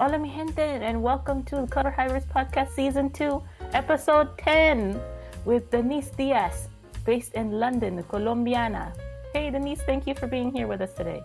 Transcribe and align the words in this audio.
Hola, 0.00 0.18
mi 0.18 0.30
gente, 0.30 0.62
and 0.62 1.02
welcome 1.02 1.42
to 1.42 1.56
the 1.56 1.66
Clever 1.66 1.90
Hybrids 1.90 2.24
Podcast 2.24 2.70
Season 2.70 3.10
2, 3.10 3.42
Episode 3.74 4.30
10, 4.38 4.98
with 5.44 5.70
Denisse 5.70 6.16
Diaz, 6.16 6.68
based 7.04 7.34
in 7.34 7.60
London, 7.60 8.02
Colombiana. 8.04 8.94
Hey, 9.34 9.50
Denisse, 9.50 9.84
thank 9.84 10.06
you 10.06 10.14
for 10.14 10.26
being 10.26 10.52
here 10.52 10.66
with 10.66 10.80
us 10.80 10.94
today. 10.94 11.22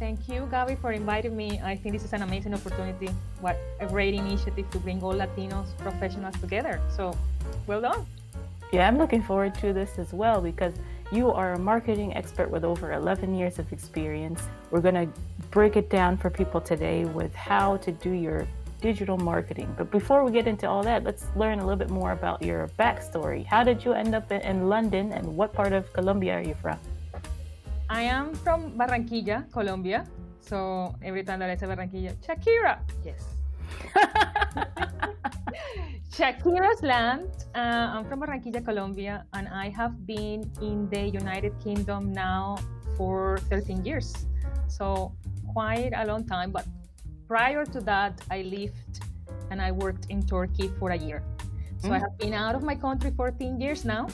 Thank 0.00 0.28
you, 0.28 0.48
Gabby, 0.50 0.74
for 0.74 0.90
inviting 0.90 1.36
me. 1.36 1.60
I 1.62 1.76
think 1.76 1.92
this 1.92 2.02
is 2.02 2.12
an 2.12 2.22
amazing 2.22 2.52
opportunity. 2.52 3.10
What 3.40 3.56
a 3.78 3.86
great 3.86 4.14
initiative 4.14 4.68
to 4.72 4.80
bring 4.80 5.00
all 5.04 5.14
Latinos 5.14 5.68
professionals 5.78 6.34
together. 6.40 6.80
So, 6.96 7.16
well 7.68 7.80
done. 7.80 8.04
Yeah, 8.72 8.88
I'm 8.88 8.98
looking 8.98 9.22
forward 9.22 9.54
to 9.60 9.72
this 9.72 10.00
as 10.00 10.12
well 10.12 10.40
because 10.40 10.74
you 11.12 11.30
are 11.32 11.54
a 11.54 11.58
marketing 11.58 12.14
expert 12.14 12.48
with 12.50 12.64
over 12.64 12.92
11 12.92 13.34
years 13.34 13.58
of 13.58 13.72
experience. 13.72 14.42
We're 14.70 14.80
going 14.80 14.94
to 14.94 15.08
break 15.50 15.76
it 15.76 15.90
down 15.90 16.16
for 16.16 16.30
people 16.30 16.60
today 16.60 17.04
with 17.04 17.34
how 17.34 17.78
to 17.78 17.90
do 17.90 18.10
your 18.10 18.46
digital 18.80 19.18
marketing. 19.18 19.74
But 19.76 19.90
before 19.90 20.24
we 20.24 20.30
get 20.30 20.46
into 20.46 20.68
all 20.68 20.82
that, 20.84 21.02
let's 21.02 21.26
learn 21.34 21.58
a 21.58 21.62
little 21.62 21.78
bit 21.78 21.90
more 21.90 22.12
about 22.12 22.42
your 22.42 22.68
backstory. 22.78 23.44
How 23.44 23.64
did 23.64 23.84
you 23.84 23.92
end 23.92 24.14
up 24.14 24.30
in 24.30 24.68
London 24.68 25.12
and 25.12 25.26
what 25.36 25.52
part 25.52 25.72
of 25.72 25.92
Colombia 25.92 26.34
are 26.34 26.42
you 26.42 26.54
from? 26.54 26.78
I 27.88 28.02
am 28.02 28.32
from 28.34 28.78
Barranquilla, 28.78 29.50
Colombia. 29.52 30.06
So 30.40 30.94
every 31.02 31.24
time 31.24 31.40
that 31.40 31.50
I 31.50 31.56
say 31.56 31.66
Barranquilla, 31.66 32.14
Shakira. 32.24 32.78
Yes. 33.04 33.34
Shakira's 36.12 36.82
land. 36.82 37.30
Uh, 37.54 37.94
I'm 37.94 38.04
from 38.04 38.20
Barranquilla, 38.20 38.64
Colombia, 38.64 39.24
and 39.32 39.48
I 39.48 39.68
have 39.70 40.06
been 40.06 40.50
in 40.60 40.88
the 40.90 41.08
United 41.08 41.52
Kingdom 41.62 42.12
now 42.12 42.58
for 42.96 43.38
13 43.48 43.84
years. 43.84 44.26
So 44.68 45.12
quite 45.52 45.92
a 45.94 46.04
long 46.04 46.26
time. 46.26 46.50
But 46.50 46.66
prior 47.26 47.64
to 47.64 47.80
that, 47.82 48.20
I 48.30 48.42
lived 48.42 49.00
and 49.50 49.60
I 49.60 49.72
worked 49.72 50.06
in 50.10 50.22
Turkey 50.26 50.70
for 50.78 50.90
a 50.90 50.96
year. 50.96 51.22
So 51.78 51.88
mm. 51.88 51.96
I 51.96 51.98
have 51.98 52.16
been 52.18 52.34
out 52.34 52.54
of 52.54 52.62
my 52.62 52.74
country 52.74 53.10
14 53.16 53.60
years 53.60 53.84
now. 53.84 54.06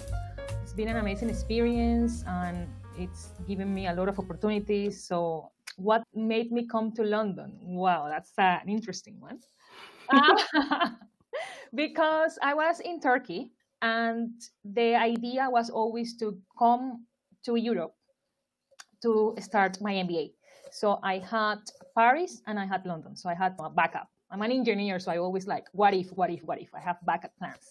It's 0.62 0.72
been 0.72 0.88
an 0.88 0.96
amazing 0.96 1.30
experience 1.30 2.24
and 2.26 2.68
it's 2.96 3.32
given 3.46 3.74
me 3.74 3.88
a 3.88 3.94
lot 3.94 4.08
of 4.08 4.18
opportunities. 4.18 5.02
So 5.02 5.50
what 5.76 6.02
made 6.14 6.52
me 6.52 6.66
come 6.66 6.92
to 6.92 7.02
London? 7.02 7.52
Wow, 7.60 8.08
that's 8.08 8.32
an 8.38 8.68
interesting 8.68 9.20
one. 9.20 9.40
because 11.74 12.38
I 12.42 12.54
was 12.54 12.80
in 12.80 13.00
Turkey 13.00 13.50
and 13.82 14.30
the 14.64 14.94
idea 14.94 15.48
was 15.50 15.70
always 15.70 16.16
to 16.18 16.38
come 16.58 17.06
to 17.44 17.56
Europe 17.56 17.94
to 19.02 19.34
start 19.40 19.80
my 19.80 19.92
MBA. 19.92 20.32
So 20.70 20.98
I 21.02 21.18
had 21.18 21.58
Paris 21.96 22.42
and 22.46 22.58
I 22.58 22.66
had 22.66 22.84
London. 22.86 23.16
So 23.16 23.28
I 23.28 23.34
had 23.34 23.54
my 23.58 23.68
backup. 23.68 24.08
I'm 24.30 24.42
an 24.42 24.50
engineer, 24.50 24.98
so 24.98 25.12
I 25.12 25.18
always 25.18 25.46
like, 25.46 25.66
what 25.72 25.94
if, 25.94 26.10
what 26.10 26.30
if, 26.30 26.42
what 26.42 26.60
if? 26.60 26.68
I 26.74 26.80
have 26.80 26.96
backup 27.06 27.30
plans. 27.38 27.70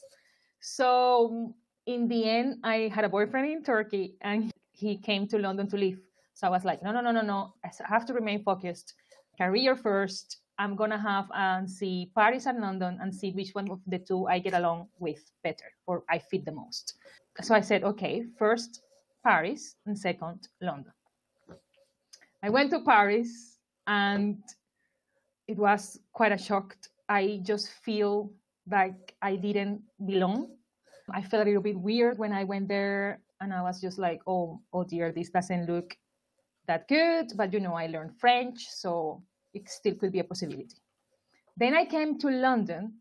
So 0.62 1.54
in 1.86 2.08
the 2.08 2.30
end, 2.30 2.60
I 2.64 2.90
had 2.94 3.04
a 3.04 3.10
boyfriend 3.10 3.50
in 3.50 3.64
Turkey 3.64 4.16
and 4.22 4.52
he 4.72 4.98
came 4.98 5.28
to 5.28 5.38
London 5.38 5.68
to 5.70 5.78
live. 5.78 6.00
So 6.34 6.48
I 6.48 6.50
was 6.50 6.66
like, 6.66 6.82
no, 6.84 6.92
no, 6.92 7.02
no, 7.02 7.12
no, 7.12 7.22
no. 7.22 7.54
I 7.64 7.70
have 7.88 8.06
to 8.08 8.14
remain 8.14 8.44
focused. 8.44 8.94
Career 9.38 9.76
first. 9.76 10.38
I'm 10.58 10.76
gonna 10.76 10.98
have 10.98 11.30
and 11.34 11.70
see 11.70 12.12
Paris 12.16 12.46
and 12.46 12.62
London 12.62 12.98
and 13.02 13.14
see 13.14 13.32
which 13.32 13.52
one 13.52 13.70
of 13.70 13.82
the 13.88 14.00
two 14.00 14.28
I 14.28 14.40
get 14.40 14.54
along 14.54 14.88
with 15.00 15.32
better 15.44 15.72
or 15.86 16.04
I 16.10 16.20
fit 16.20 16.46
the 16.46 16.52
most. 16.52 16.96
So 17.42 17.54
I 17.54 17.62
said, 17.62 17.84
okay, 17.84 18.26
first 18.38 18.82
Paris 19.24 19.76
and 19.86 19.98
second 19.98 20.48
London. 20.62 20.94
I 22.42 22.50
went 22.50 22.72
to 22.72 22.80
Paris 22.82 23.58
and 23.88 24.38
it 25.48 25.58
was 25.58 26.00
quite 26.14 26.32
a 26.32 26.38
shock. 26.38 26.78
I 27.10 27.42
just 27.44 27.70
feel 27.84 28.32
like 28.70 29.16
I 29.22 29.36
didn't 29.36 29.82
belong. 30.06 30.56
I 31.12 31.22
felt 31.22 31.44
a 31.44 31.46
little 31.46 31.62
bit 31.62 31.80
weird 31.80 32.18
when 32.18 32.32
I 32.32 32.44
went 32.44 32.68
there 32.68 33.20
and 33.42 33.54
I 33.54 33.62
was 33.62 33.82
just 33.82 33.98
like, 33.98 34.22
oh, 34.26 34.62
oh 34.74 34.84
dear, 34.84 35.12
this 35.12 35.30
doesn't 35.30 35.68
look 35.68 35.98
that 36.68 36.88
good. 36.88 37.34
But 37.36 37.54
you 37.54 37.60
know, 37.60 37.74
I 37.74 37.88
learned 37.88 38.18
French, 38.18 38.66
so 38.70 39.22
it 39.56 39.70
still 39.70 39.96
could 39.96 40.12
be 40.12 40.20
a 40.20 40.24
possibility. 40.24 40.76
Then 41.58 41.74
I 41.74 41.86
came 41.86 42.20
to 42.20 42.28
London 42.30 42.96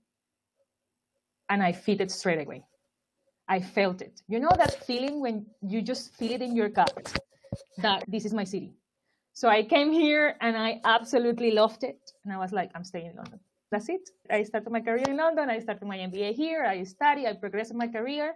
and 1.48 1.62
I 1.62 1.72
fitted 1.72 2.10
straight 2.10 2.46
away. 2.46 2.64
I 3.48 3.60
felt 3.60 4.00
it. 4.00 4.22
You 4.28 4.40
know 4.40 4.52
that 4.56 4.86
feeling 4.86 5.20
when 5.20 5.46
you 5.60 5.82
just 5.82 6.14
feel 6.14 6.32
it 6.32 6.40
in 6.42 6.56
your 6.56 6.68
gut 6.68 7.20
that 7.78 8.04
this 8.08 8.24
is 8.24 8.32
my 8.32 8.44
city. 8.44 8.72
So 9.34 9.48
I 9.48 9.64
came 9.64 9.92
here 9.92 10.36
and 10.40 10.56
I 10.56 10.80
absolutely 10.84 11.50
loved 11.50 11.82
it. 11.84 11.98
And 12.24 12.32
I 12.32 12.38
was 12.38 12.52
like, 12.52 12.70
I'm 12.74 12.84
staying 12.84 13.06
in 13.06 13.16
London. 13.16 13.40
That's 13.70 13.88
it. 13.88 14.08
I 14.30 14.44
started 14.44 14.70
my 14.70 14.80
career 14.80 15.04
in 15.08 15.16
London. 15.16 15.50
I 15.50 15.58
started 15.58 15.86
my 15.86 15.98
MBA 15.98 16.34
here. 16.34 16.64
I 16.64 16.84
study. 16.84 17.26
I 17.26 17.32
progress 17.32 17.70
in 17.70 17.76
my 17.76 17.88
career. 17.88 18.34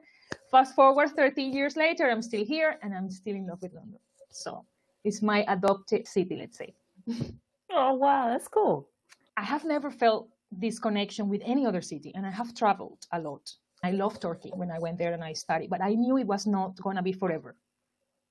Fast 0.51 0.75
forward 0.75 1.11
13 1.15 1.53
years 1.53 1.77
later, 1.77 2.11
I'm 2.11 2.23
still 2.23 2.45
here 2.45 2.77
and 2.83 2.93
I'm 2.93 3.09
still 3.11 3.37
in 3.37 3.47
love 3.47 3.63
with 3.63 3.73
London. 3.73 4.01
So 4.31 4.65
it's 5.05 5.23
my 5.23 5.45
adopted 5.47 6.09
city, 6.09 6.37
let's 6.37 6.59
say. 6.59 6.75
oh, 7.71 7.95
wow. 7.95 8.29
That's 8.29 8.49
cool. 8.49 8.89
I 9.37 9.43
have 9.43 9.65
never 9.65 9.91
felt 9.91 10.29
this 10.51 10.79
connection 10.79 11.29
with 11.29 11.43
any 11.45 11.67
other 11.67 11.83
city 11.83 12.13
and 12.15 12.27
I 12.27 12.31
have 12.31 12.55
traveled 12.55 13.07
a 13.13 13.21
lot. 13.21 13.51
I 13.85 13.93
love 13.93 14.19
Turkey 14.19 14.51
when 14.55 14.71
I 14.71 14.79
went 14.79 14.99
there 14.99 15.13
and 15.13 15.23
I 15.23 15.33
studied, 15.35 15.71
but 15.71 15.83
I 15.83 15.95
knew 15.95 16.19
it 16.19 16.27
was 16.27 16.47
not 16.47 16.81
going 16.83 16.97
to 16.97 17.03
be 17.03 17.13
forever. 17.13 17.55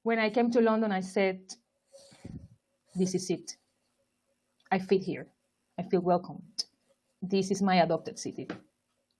When 0.03 0.19
I 0.19 0.29
came 0.29 0.51
to 0.51 0.61
London, 0.61 0.91
I 0.91 1.01
said, 1.01 1.39
this 2.95 3.15
is 3.15 3.29
it. 3.29 3.55
I 4.71 4.79
fit 4.79 5.03
here. 5.03 5.27
I 5.79 5.83
feel 5.83 6.01
welcomed. 6.01 6.65
This 7.21 7.51
is 7.51 7.61
my 7.61 7.75
adopted 7.75 8.19
city. 8.19 8.47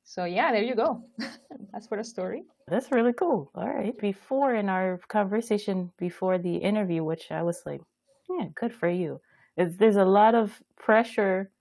So 0.03 0.25
yeah, 0.25 0.51
there 0.51 0.63
you 0.63 0.75
go. 0.75 1.03
That's 1.71 1.87
for 1.87 1.97
the 1.97 2.03
story. 2.03 2.43
That's 2.67 2.91
really 2.91 3.13
cool. 3.13 3.51
All 3.55 3.67
right. 3.67 3.97
Before 3.99 4.55
in 4.55 4.69
our 4.69 4.99
conversation 5.07 5.91
before 5.97 6.37
the 6.37 6.55
interview, 6.55 7.03
which 7.03 7.31
I 7.31 7.43
was 7.43 7.61
like, 7.65 7.81
yeah, 8.29 8.47
good 8.55 8.73
for 8.73 8.89
you. 8.89 9.21
Is 9.57 9.77
there's 9.77 9.95
a 9.95 10.05
lot 10.05 10.35
of 10.35 10.61
pressure 10.75 11.51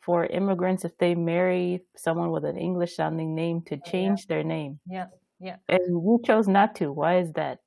for 0.00 0.26
immigrants 0.26 0.84
if 0.84 0.96
they 0.98 1.14
marry 1.14 1.82
someone 1.96 2.30
with 2.30 2.44
an 2.44 2.58
English 2.58 2.96
sounding 2.96 3.34
name 3.34 3.62
to 3.62 3.76
change 3.78 4.20
yeah. 4.20 4.34
their 4.34 4.44
name. 4.44 4.78
Yeah. 4.86 5.06
Yeah. 5.40 5.56
And 5.68 5.80
you 5.88 6.20
chose 6.24 6.48
not 6.48 6.74
to. 6.76 6.92
Why 6.92 7.18
is 7.18 7.32
that? 7.32 7.60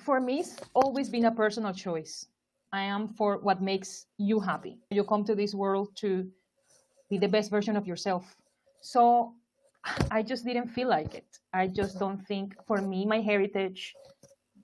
For 0.00 0.20
me, 0.20 0.40
it's 0.40 0.56
always 0.74 1.08
been 1.08 1.26
a 1.26 1.30
personal 1.30 1.72
choice. 1.72 2.26
I 2.72 2.82
am 2.82 3.08
for 3.08 3.38
what 3.38 3.62
makes 3.62 4.06
you 4.18 4.40
happy. 4.40 4.78
You 4.90 5.04
come 5.04 5.24
to 5.24 5.34
this 5.34 5.54
world 5.54 5.94
to 5.96 6.28
be 7.10 7.18
the 7.18 7.28
best 7.28 7.50
version 7.50 7.76
of 7.76 7.86
yourself. 7.86 8.34
So 8.80 9.34
I 10.10 10.22
just 10.22 10.44
didn't 10.44 10.68
feel 10.68 10.88
like 10.88 11.14
it. 11.14 11.26
I 11.52 11.66
just 11.66 11.98
don't 11.98 12.20
think, 12.26 12.54
for 12.66 12.78
me, 12.80 13.04
my 13.04 13.20
heritage, 13.20 13.94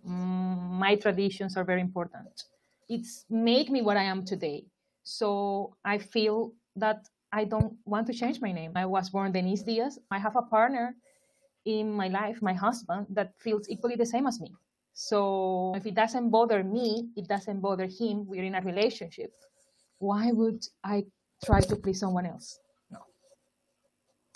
mm, 0.07 0.71
my 0.71 0.97
traditions 0.97 1.57
are 1.57 1.65
very 1.65 1.81
important. 1.81 2.45
It's 2.89 3.25
made 3.29 3.71
me 3.71 3.83
what 3.83 3.97
I 3.97 4.05
am 4.05 4.25
today. 4.25 4.65
So 5.05 5.77
I 5.85 5.99
feel 5.99 6.53
that 6.77 7.09
I 7.33 7.45
don't 7.45 7.75
want 7.85 8.07
to 8.07 8.15
change 8.15 8.41
my 8.41 8.53
name. 8.53 8.73
I 8.75 8.87
was 8.87 9.11
born 9.11 9.33
Denisse 9.33 9.65
Diaz. 9.65 9.99
I 10.11 10.19
have 10.19 10.37
a 10.37 10.43
partner 10.43 10.95
in 11.65 11.93
my 11.93 12.09
life, 12.09 12.41
my 12.41 12.55
husband, 12.55 13.07
that 13.11 13.33
feels 13.39 13.69
equally 13.69 13.97
the 13.97 14.07
same 14.07 14.27
as 14.27 14.41
me. 14.41 14.55
So 14.95 15.75
if 15.77 15.87
it 15.87 15.95
doesn't 15.95 16.31
bother 16.31 16.65
me, 16.65 17.09
it 17.17 17.29
doesn't 17.29 17.61
bother 17.61 17.87
him, 17.87 18.27
we're 18.27 18.45
in 18.45 18.55
a 18.55 18.61
relationship. 18.63 19.33
Why 19.99 20.33
would 20.33 20.65
I 20.83 21.05
try 21.45 21.61
to 21.61 21.77
please 21.77 22.01
someone 22.01 22.27
else? 22.27 22.59
No. 22.91 23.01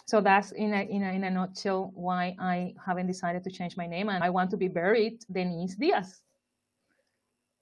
So 0.07 0.21
that's 0.21 0.53
in 0.53 0.75
a, 0.75 0.83
in 0.83 1.03
a, 1.03 1.13
in 1.13 1.25
a 1.25 1.31
nutshell 1.31 1.91
why 1.95 2.37
I 2.39 2.75
haven't 2.85 3.07
decided 3.07 3.43
to 3.45 3.51
change 3.51 3.77
my 3.77 3.87
name 3.87 4.09
and 4.09 4.23
I 4.23 4.31
want 4.31 4.51
to 4.51 4.57
be 4.57 4.69
buried 4.69 5.25
Denisse 5.33 5.77
Diaz. 5.79 6.23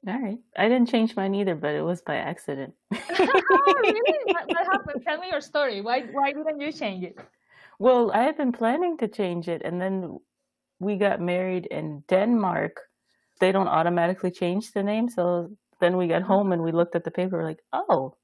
All 0.09 0.19
right. 0.19 0.39
I 0.57 0.69
didn't 0.69 0.89
change 0.89 1.15
mine 1.15 1.35
either, 1.35 1.55
but 1.55 1.75
it 1.75 1.83
was 1.83 2.01
by 2.01 2.17
accident. 2.17 2.73
oh, 2.93 3.75
really? 3.83 4.19
What, 4.25 4.49
what, 4.49 4.67
happened? 4.67 5.03
Tell 5.07 5.19
me 5.19 5.29
your 5.31 5.43
story. 5.43 5.83
Why 5.83 6.03
why 6.13 6.33
didn't 6.33 6.61
you 6.61 6.73
change 6.73 7.05
it? 7.05 7.19
Well, 7.79 8.11
I 8.13 8.23
had 8.23 8.37
been 8.37 8.53
planning 8.53 8.97
to 8.99 9.09
change 9.09 9.49
it, 9.49 9.63
and 9.63 9.81
then 9.81 10.19
we 10.81 10.97
got 10.97 11.21
married 11.21 11.67
in 11.67 12.03
Denmark, 12.09 12.81
they 13.39 13.53
don't 13.53 13.69
automatically 13.69 14.31
change 14.31 14.73
the 14.73 14.83
name. 14.83 15.09
So 15.09 15.51
then 15.81 15.97
we 15.97 16.09
got 16.09 16.23
home 16.23 16.53
and 16.53 16.63
we 16.63 16.73
looked 16.73 16.97
at 16.97 17.05
the 17.05 17.11
paper, 17.11 17.39
we're 17.39 17.45
like, 17.45 17.63
oh, 17.73 18.17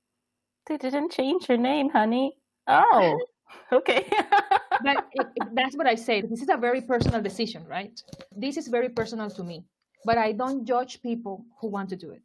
they 0.66 0.76
didn't 0.78 1.12
change 1.12 1.48
your 1.48 1.58
name, 1.58 1.90
honey. 1.90 2.36
Oh, 2.66 3.18
okay. 3.72 4.08
it, 4.10 5.26
that's 5.52 5.76
what 5.76 5.86
I 5.86 5.94
say. 5.94 6.22
This 6.22 6.42
is 6.42 6.48
a 6.48 6.56
very 6.56 6.80
personal 6.80 7.22
decision, 7.22 7.64
right? 7.66 8.02
This 8.34 8.56
is 8.56 8.68
very 8.68 8.88
personal 8.88 9.30
to 9.30 9.44
me, 9.44 9.64
but 10.06 10.16
I 10.16 10.30
don't 10.30 10.64
judge 10.64 11.02
people 11.02 11.44
who 11.60 11.66
want 11.66 11.88
to 11.90 11.96
do 11.96 12.10
it. 12.12 12.22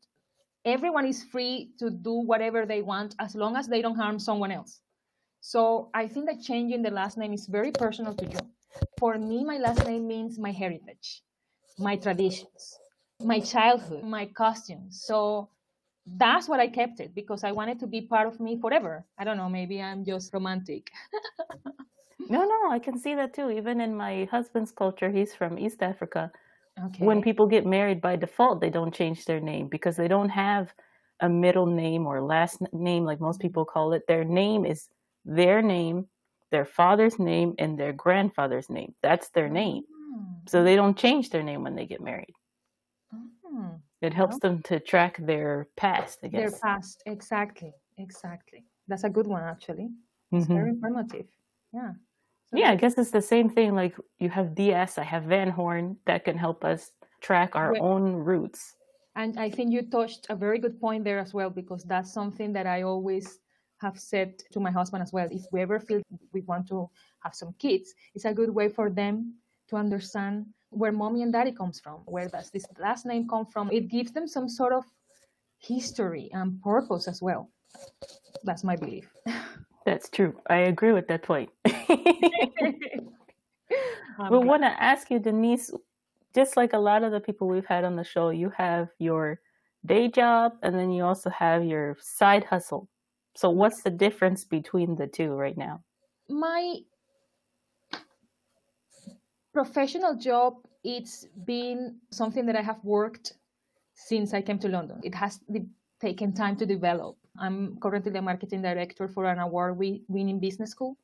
Everyone 0.63 1.07
is 1.07 1.23
free 1.23 1.71
to 1.79 1.89
do 1.89 2.13
whatever 2.31 2.63
they 2.67 2.83
want 2.83 3.15
as 3.17 3.33
long 3.33 3.55
as 3.57 3.67
they 3.67 3.81
don't 3.81 3.95
harm 3.95 4.19
someone 4.19 4.51
else. 4.51 4.79
So 5.41 5.89
I 5.95 6.07
think 6.07 6.27
that 6.27 6.43
changing 6.43 6.83
the 6.83 6.91
last 6.91 7.17
name 7.17 7.33
is 7.33 7.47
very 7.47 7.71
personal 7.71 8.13
to 8.13 8.25
you. 8.33 8.37
For 8.99 9.17
me, 9.17 9.43
my 9.43 9.57
last 9.57 9.83
name 9.87 10.07
means 10.07 10.37
my 10.37 10.51
heritage, 10.51 11.23
my 11.79 11.95
traditions, 11.95 12.77
my 13.19 13.39
childhood, 13.39 14.03
my 14.03 14.27
costumes. 14.27 15.01
So 15.03 15.49
that's 16.05 16.47
what 16.47 16.59
I 16.59 16.67
kept 16.67 16.99
it 16.99 17.15
because 17.15 17.43
I 17.43 17.51
wanted 17.51 17.79
to 17.79 17.87
be 17.87 18.01
part 18.01 18.27
of 18.27 18.39
me 18.39 18.59
forever. 18.61 19.03
I 19.17 19.23
don't 19.23 19.37
know, 19.37 19.49
maybe 19.49 19.81
I'm 19.81 20.05
just 20.05 20.31
romantic. 20.35 20.91
no, 22.29 22.45
no, 22.45 22.71
I 22.71 22.77
can 22.77 22.99
see 22.99 23.15
that 23.15 23.33
too. 23.33 23.49
Even 23.49 23.81
in 23.81 23.95
my 23.95 24.27
husband's 24.29 24.71
culture, 24.71 25.09
he's 25.09 25.33
from 25.33 25.57
East 25.57 25.81
Africa. 25.81 26.31
Okay. 26.79 27.05
When 27.05 27.21
people 27.21 27.47
get 27.47 27.65
married 27.65 28.01
by 28.01 28.15
default, 28.15 28.61
they 28.61 28.69
don't 28.69 28.93
change 28.93 29.25
their 29.25 29.39
name 29.39 29.67
because 29.67 29.97
they 29.97 30.07
don't 30.07 30.29
have 30.29 30.73
a 31.19 31.29
middle 31.29 31.65
name 31.65 32.07
or 32.07 32.21
last 32.21 32.61
name 32.73 33.03
like 33.03 33.19
most 33.19 33.39
people 33.39 33.65
call 33.65 33.93
it. 33.93 34.07
Their 34.07 34.23
name 34.23 34.65
is 34.65 34.89
their 35.25 35.61
name, 35.61 36.07
their 36.49 36.65
father's 36.65 37.19
name, 37.19 37.53
and 37.59 37.77
their 37.77 37.93
grandfather's 37.93 38.69
name. 38.69 38.95
That's 39.01 39.29
their 39.29 39.49
name. 39.49 39.83
Oh. 39.93 40.25
So 40.47 40.63
they 40.63 40.75
don't 40.75 40.97
change 40.97 41.29
their 41.29 41.43
name 41.43 41.63
when 41.63 41.75
they 41.75 41.85
get 41.85 42.01
married. 42.01 42.33
Oh. 43.13 43.79
It 44.01 44.13
helps 44.13 44.39
them 44.39 44.63
to 44.63 44.79
track 44.79 45.17
their 45.17 45.67
past, 45.77 46.19
I 46.23 46.29
Their 46.29 46.51
past, 46.51 47.03
exactly, 47.05 47.73
exactly. 47.97 48.63
That's 48.87 49.03
a 49.03 49.09
good 49.09 49.27
one, 49.27 49.43
actually. 49.43 49.89
It's 50.31 50.47
Mhm. 50.47 50.55
very 50.55 50.69
informative. 50.69 51.27
Yeah. 51.71 51.93
Yeah, 52.53 52.71
I 52.71 52.75
guess 52.75 52.97
it's 52.97 53.11
the 53.11 53.21
same 53.21 53.49
thing. 53.49 53.75
Like 53.75 53.95
you 54.19 54.29
have 54.29 54.55
DS, 54.55 54.97
I 54.97 55.03
have 55.03 55.23
Van 55.23 55.49
Horn 55.49 55.97
that 56.05 56.25
can 56.25 56.37
help 56.37 56.63
us 56.65 56.91
track 57.21 57.55
our 57.55 57.73
Well- 57.73 57.85
own 57.85 58.13
roots. 58.13 58.75
And 59.15 59.37
I 59.37 59.49
think 59.49 59.71
you 59.73 59.81
touched 59.83 60.27
a 60.29 60.35
very 60.35 60.57
good 60.57 60.79
point 60.79 61.03
there 61.03 61.19
as 61.19 61.33
well, 61.33 61.49
because 61.49 61.83
that's 61.83 62.13
something 62.13 62.53
that 62.53 62.65
I 62.65 62.83
always 62.83 63.39
have 63.81 63.99
said 63.99 64.39
to 64.53 64.59
my 64.59 64.71
husband 64.71 65.03
as 65.03 65.11
well. 65.11 65.27
If 65.31 65.43
we 65.51 65.59
ever 65.61 65.79
feel 65.79 66.01
we 66.31 66.41
want 66.41 66.67
to 66.69 66.89
have 67.19 67.35
some 67.35 67.53
kids, 67.59 67.93
it's 68.15 68.25
a 68.25 68.33
good 68.33 68.49
way 68.49 68.69
for 68.69 68.89
them 68.89 69.35
to 69.67 69.75
understand 69.75 70.45
where 70.69 70.93
mommy 70.93 71.23
and 71.23 71.33
daddy 71.33 71.51
comes 71.51 71.79
from, 71.79 71.99
where 72.05 72.29
does 72.29 72.51
this 72.51 72.65
last 72.79 73.05
name 73.05 73.27
come 73.27 73.45
from. 73.45 73.69
It 73.71 73.89
gives 73.89 74.11
them 74.13 74.27
some 74.27 74.47
sort 74.47 74.71
of 74.71 74.85
history 75.59 76.29
and 76.31 76.61
purpose 76.61 77.07
as 77.09 77.21
well. 77.21 77.49
That's 78.43 78.63
my 78.63 78.77
belief. 78.77 79.11
That's 79.85 80.09
true. 80.09 80.35
I 80.49 80.57
agree 80.57 80.93
with 80.93 81.07
that 81.07 81.23
point. 81.23 81.49
We 84.29 84.37
want 84.37 84.61
to 84.61 84.83
ask 84.83 85.09
you, 85.09 85.19
Denisse, 85.19 85.71
just 86.35 86.55
like 86.55 86.73
a 86.73 86.77
lot 86.77 87.03
of 87.03 87.11
the 87.11 87.19
people 87.19 87.47
we've 87.47 87.65
had 87.65 87.83
on 87.83 87.95
the 87.95 88.03
show, 88.03 88.29
you 88.29 88.51
have 88.57 88.89
your 88.99 89.39
day 89.85 90.09
job 90.09 90.53
and 90.61 90.75
then 90.75 90.91
you 90.91 91.03
also 91.03 91.29
have 91.29 91.65
your 91.65 91.97
side 91.99 92.43
hustle. 92.43 92.89
So, 93.35 93.49
what's 93.49 93.81
the 93.81 93.89
difference 93.89 94.43
between 94.43 94.95
the 94.95 95.07
two 95.07 95.31
right 95.31 95.57
now? 95.57 95.81
my 96.31 96.75
professional 99.53 100.15
job 100.15 100.55
it's 100.83 101.25
been 101.45 101.97
something 102.11 102.45
that 102.45 102.55
i 102.55 102.61
have 102.61 102.79
worked 102.83 103.33
since 103.93 104.33
i 104.33 104.41
came 104.41 104.57
to 104.57 104.69
london 104.69 104.99
it 105.03 105.13
has 105.13 105.39
taken 105.99 106.33
time 106.33 106.55
to 106.55 106.65
develop 106.65 107.17
i'm 107.39 107.77
currently 107.79 108.11
the 108.11 108.21
marketing 108.21 108.61
director 108.61 109.07
for 109.07 109.25
an 109.25 109.39
award 109.39 109.77
winning 109.77 110.39
business 110.39 110.71
school 110.71 110.97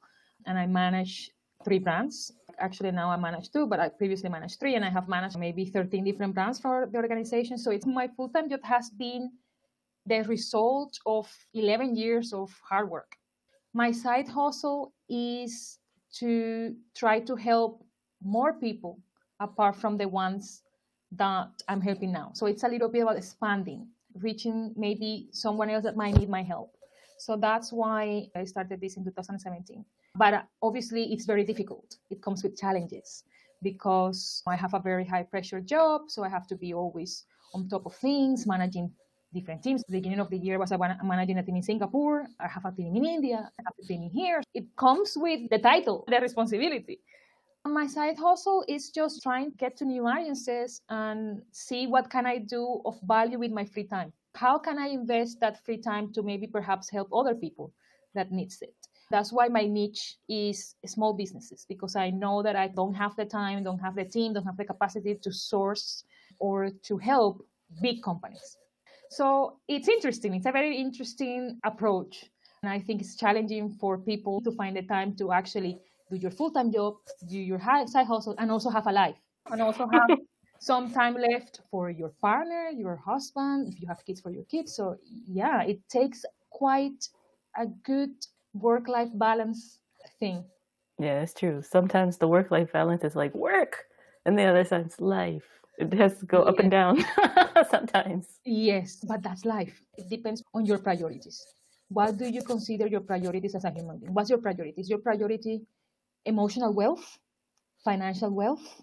and 0.46 0.58
i 0.58 0.66
manage 0.66 1.32
three 1.64 1.80
brands. 1.80 2.32
Actually 2.60 2.92
now 2.92 3.10
i 3.10 3.18
manage 3.18 3.52
two 3.52 3.68
but 3.68 3.80
i 3.80 3.90
previously 3.90 4.30
managed 4.30 4.60
three 4.60 4.76
and 4.76 4.86
i 4.86 4.90
have 4.90 5.08
managed 5.08 5.38
maybe 5.38 5.66
13 5.66 6.04
different 6.04 6.34
brands 6.34 6.60
for 6.60 6.88
the 6.92 6.98
organization. 6.98 7.58
So 7.58 7.72
it's 7.72 7.86
my 7.86 8.08
full-time 8.08 8.50
job 8.50 8.64
has 8.64 8.90
been 8.90 9.32
the 10.06 10.22
result 10.24 10.98
of 11.06 11.30
11 11.54 11.96
years 11.96 12.34
of 12.34 12.50
hard 12.68 12.90
work. 12.90 13.18
My 13.74 13.92
side 13.92 14.28
hustle 14.28 14.94
is 15.10 15.80
to 16.20 16.76
try 16.96 17.20
to 17.20 17.36
help 17.36 17.84
more 18.24 18.54
people 18.54 19.00
apart 19.40 19.76
from 19.76 19.98
the 19.98 20.08
ones 20.08 20.64
that 21.12 21.50
I'm 21.68 21.82
helping 21.82 22.12
now. 22.12 22.32
So 22.34 22.48
it's 22.48 22.64
a 22.64 22.68
little 22.68 22.90
bit 22.90 23.02
about 23.02 23.18
expanding, 23.18 23.88
reaching 24.24 24.74
maybe 24.76 25.28
someone 25.32 25.70
else 25.70 25.84
that 25.84 25.96
might 25.96 26.16
need 26.16 26.30
my 26.30 26.44
help. 26.44 26.76
So 27.20 27.36
that's 27.36 27.72
why 27.72 28.28
I 28.36 28.44
started 28.46 28.80
this 28.80 28.98
in 28.98 29.04
2017. 29.04 29.84
But 30.16 30.34
uh, 30.34 30.42
obviously, 30.62 31.14
it's 31.14 31.26
very 31.26 31.44
difficult. 31.44 31.98
It 32.10 32.22
comes 32.22 32.44
with 32.44 32.58
challenges 32.58 33.24
because 33.62 34.44
I 34.48 34.56
have 34.56 34.74
a 34.74 34.80
very 34.80 35.06
high 35.06 35.24
pressure 35.24 35.62
job. 35.62 36.02
So 36.08 36.24
I 36.24 36.30
have 36.30 36.48
to 36.48 36.56
be 36.56 36.74
always 36.74 37.26
on 37.54 37.68
top 37.70 37.86
of 37.86 37.96
things, 37.96 38.46
managing 38.46 38.92
different 39.34 39.64
teams. 39.64 39.84
The 39.88 39.98
beginning 39.98 40.20
of 40.20 40.30
the 40.30 40.38
year 40.38 40.60
was 40.60 40.72
I 40.72 40.78
was 40.78 40.92
managing 41.04 41.38
a 41.38 41.44
team 41.44 41.56
in 41.56 41.64
Singapore. 41.64 42.28
I 42.40 42.48
have 42.48 42.66
a 42.66 42.72
team 42.72 42.96
in 42.96 43.06
India. 43.06 43.50
I 43.60 43.62
have 43.66 43.74
a 43.82 43.86
team 43.88 44.04
in 44.04 44.10
here. 44.10 44.42
It 44.54 44.76
comes 44.76 45.14
with 45.16 45.50
the 45.50 45.60
title, 45.60 46.06
the 46.08 46.20
responsibility. 46.20 47.02
My 47.68 47.86
side 47.86 48.18
hustle 48.18 48.64
is 48.68 48.92
just 48.92 49.22
trying 49.22 49.52
to 49.52 49.58
get 49.58 49.76
to 49.78 49.86
new 49.86 50.08
audiences 50.08 50.82
and 50.90 51.42
see 51.52 51.86
what 51.86 52.10
can 52.10 52.26
I 52.26 52.38
do 52.38 52.82
of 52.86 52.98
value 53.02 53.40
with 53.40 53.52
my 53.52 53.66
free 53.66 53.84
time. 53.84 54.14
How 54.36 54.58
can 54.58 54.78
I 54.78 54.88
invest 54.88 55.40
that 55.42 55.64
free 55.66 55.78
time 55.78 56.14
to 56.14 56.24
maybe 56.24 56.48
perhaps 56.48 56.90
help 56.90 57.10
other 57.14 57.36
people 57.36 57.74
that 58.16 58.32
needs 58.32 58.62
it? 58.62 58.74
That's 59.12 59.34
why 59.34 59.48
my 59.50 59.66
niche 59.66 60.16
is 60.30 60.76
small 60.86 61.14
businesses 61.14 61.66
because 61.68 61.96
I 61.96 62.10
know 62.10 62.42
that 62.42 62.56
I 62.56 62.68
don't 62.68 62.94
have 62.94 63.16
the 63.16 63.26
time, 63.26 63.64
don't 63.64 63.80
have 63.80 63.96
the 63.96 64.06
team, 64.06 64.34
don't 64.34 64.46
have 64.46 64.58
the 64.58 64.66
capacity 64.66 65.16
to 65.16 65.32
source 65.32 66.06
or 66.40 66.70
to 66.84 66.98
help 66.98 67.46
big 67.82 68.02
companies. 68.02 68.58
So 69.10 69.60
it's 69.68 69.88
interesting. 69.88 70.34
It's 70.36 70.46
a 70.46 70.52
very 70.52 70.78
interesting 70.78 71.60
approach. 71.64 72.26
And 72.64 72.72
I 72.72 72.80
think 72.80 73.02
it's 73.02 73.16
challenging 73.16 73.70
for 73.70 73.98
people 73.98 74.42
to 74.42 74.52
find 74.52 74.76
the 74.76 74.84
time 74.84 75.16
to 75.18 75.32
actually 75.32 75.80
do 76.10 76.16
your 76.18 76.32
full 76.32 76.52
time 76.52 76.72
job, 76.72 76.96
do 77.30 77.38
your 77.38 77.60
side 77.60 78.08
hustle, 78.08 78.36
and 78.38 78.52
also 78.52 78.70
have 78.70 78.88
a 78.88 78.92
life. 78.92 79.18
And 79.52 79.62
also 79.62 79.88
have 79.88 80.18
some 80.60 80.92
time 80.92 81.16
left 81.16 81.62
for 81.72 81.90
your 81.90 82.10
partner, 82.22 82.70
your 82.70 82.96
husband, 82.96 83.74
if 83.74 83.82
you 83.82 83.88
have 83.88 84.06
kids 84.06 84.22
for 84.22 84.32
your 84.32 84.44
kids. 84.46 84.76
So, 84.76 84.98
yeah, 85.28 85.64
it 85.64 85.80
takes 85.90 86.26
quite 86.50 87.08
a 87.58 87.66
good 87.84 88.14
work 88.54 88.88
life 88.88 89.10
balance 89.14 89.80
thing. 90.20 90.44
Yeah, 91.00 91.20
that's 91.20 91.34
true. 91.34 91.62
Sometimes 91.62 92.18
the 92.18 92.28
work 92.28 92.50
life 92.52 92.72
balance 92.74 93.04
is 93.04 93.16
like 93.16 93.34
work, 93.36 93.86
and 94.26 94.38
the 94.38 94.46
other 94.46 94.64
side's 94.64 95.00
life. 95.00 95.46
It 95.78 95.94
has 95.94 96.18
to 96.20 96.26
go 96.26 96.42
up 96.42 96.58
and 96.58 96.72
down 96.72 97.06
sometimes. 97.70 98.40
Yes, 98.44 99.06
but 99.08 99.22
that's 99.22 99.46
life. 99.46 99.80
It 99.96 100.10
depends 100.10 100.44
on 100.56 100.66
your 100.66 100.80
priorities. 100.80 101.46
What 101.90 102.18
do 102.18 102.28
you 102.28 102.42
consider 102.42 102.88
your 102.88 103.02
priorities 103.02 103.54
as 103.54 103.64
a 103.64 103.70
human 103.70 104.00
being? 104.00 104.14
What's 104.14 104.30
your 104.32 104.40
priority? 104.40 104.74
Is 104.76 104.90
your 104.90 105.00
priority 105.00 105.62
emotional 106.28 106.74
wealth, 106.74 107.18
financial 107.84 108.30
wealth? 108.30 108.82